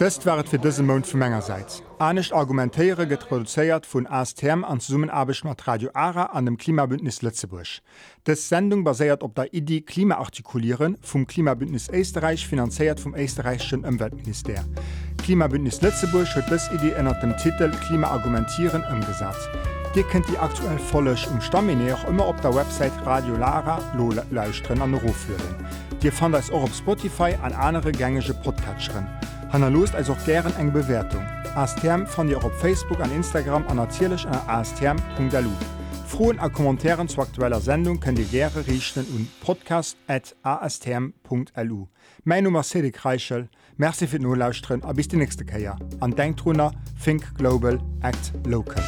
Dëst 0.00 0.24
wart 0.26 0.48
fir 0.50 0.58
dëse 0.58 0.82
Mound 0.82 1.06
vu 1.06 1.18
Mengegerseits. 1.20 1.82
Anecht 2.02 2.32
argumentéiere 2.34 3.06
get 3.06 3.28
produzéiert 3.28 3.86
vun 3.86 4.08
ASTM 4.10 4.64
an 4.64 4.80
Summenarbech 4.80 5.44
mat 5.44 5.62
Radio 5.68 5.90
Ara 5.94 6.24
an 6.34 6.48
dem 6.48 6.56
Klimabündnis 6.56 7.22
Lettzebusch. 7.22 7.80
Des 8.26 8.48
Sendung 8.48 8.82
baséiert 8.84 9.22
op 9.22 9.36
der 9.36 9.54
Idee 9.54 9.82
Klimaartikulieren 9.82 10.96
vum 11.00 11.26
Klimabündnis 11.26 11.88
Eisterreich 11.90 12.48
finanzéiert 12.48 12.98
vum 12.98 13.14
Eisterreichschen 13.14 13.84
Umweltminister. 13.84 14.64
Klimabündnis 15.22 15.80
Lettzebusch 15.80 16.34
huet 16.34 16.50
dës 16.50 16.72
Idee 16.74 16.96
ënner 16.98 17.20
dem 17.22 17.36
Titel 17.38 17.70
„Klimaargumentieren 17.86 18.82
ëmgesat. 18.90 19.83
Dir 19.94 20.02
kennt 20.02 20.28
die 20.28 20.38
aktuell 20.38 20.78
vollech 20.78 21.30
um 21.30 21.40
Staminär 21.40 21.96
immer 22.08 22.26
op 22.26 22.40
der 22.40 22.52
Website 22.52 22.90
Radio 23.06 23.36
Lara 23.36 23.78
Loleuchten 23.96 24.82
an 24.82 24.94
Rufführen. 24.94 25.54
Dir 26.02 26.10
fand 26.10 26.34
es 26.34 26.50
auch 26.50 26.64
op 26.64 26.74
Spotify 26.74 27.36
an 27.40 27.52
andere 27.52 27.92
gängige 27.92 28.34
Podcatcherin. 28.34 29.06
Hanna 29.52 29.68
lost 29.68 29.94
also 29.94 30.14
auch 30.14 30.24
gern 30.24 30.52
eng 30.58 30.72
Bewertung. 30.72 31.22
ASTM 31.54 32.06
fand 32.06 32.30
ihr 32.30 32.42
auf 32.42 32.60
Facebook 32.60 32.98
an 32.98 33.12
Instagram 33.12 33.64
an 33.68 33.76
natürlich 33.76 34.26
an 34.26 34.40
astm.lu. 34.48 35.52
Frohen 36.08 36.40
a 36.40 36.48
Kommentaren 36.48 37.08
zu 37.08 37.20
aktueller 37.20 37.60
Sendung 37.60 38.00
könnt 38.00 38.18
ihr 38.18 38.24
gerne 38.24 38.66
richten 38.66 39.06
und 39.14 39.28
podcast@astm.lu. 39.40 41.86
Mein 42.24 42.42
Nummer 42.42 42.64
Cedric 42.64 43.04
Reichel, 43.04 43.48
Merci 43.76 44.08
für 44.08 44.18
nur 44.18 44.36
lausren, 44.36 44.82
a 44.82 44.92
bis 44.92 45.06
die 45.06 45.16
nächste 45.16 45.44
Käier. 45.44 45.76
An 46.00 46.16
Denkrunner, 46.16 46.72
Think 47.02 47.32
Global, 47.36 47.78
Act 48.02 48.32
Local. 48.44 48.82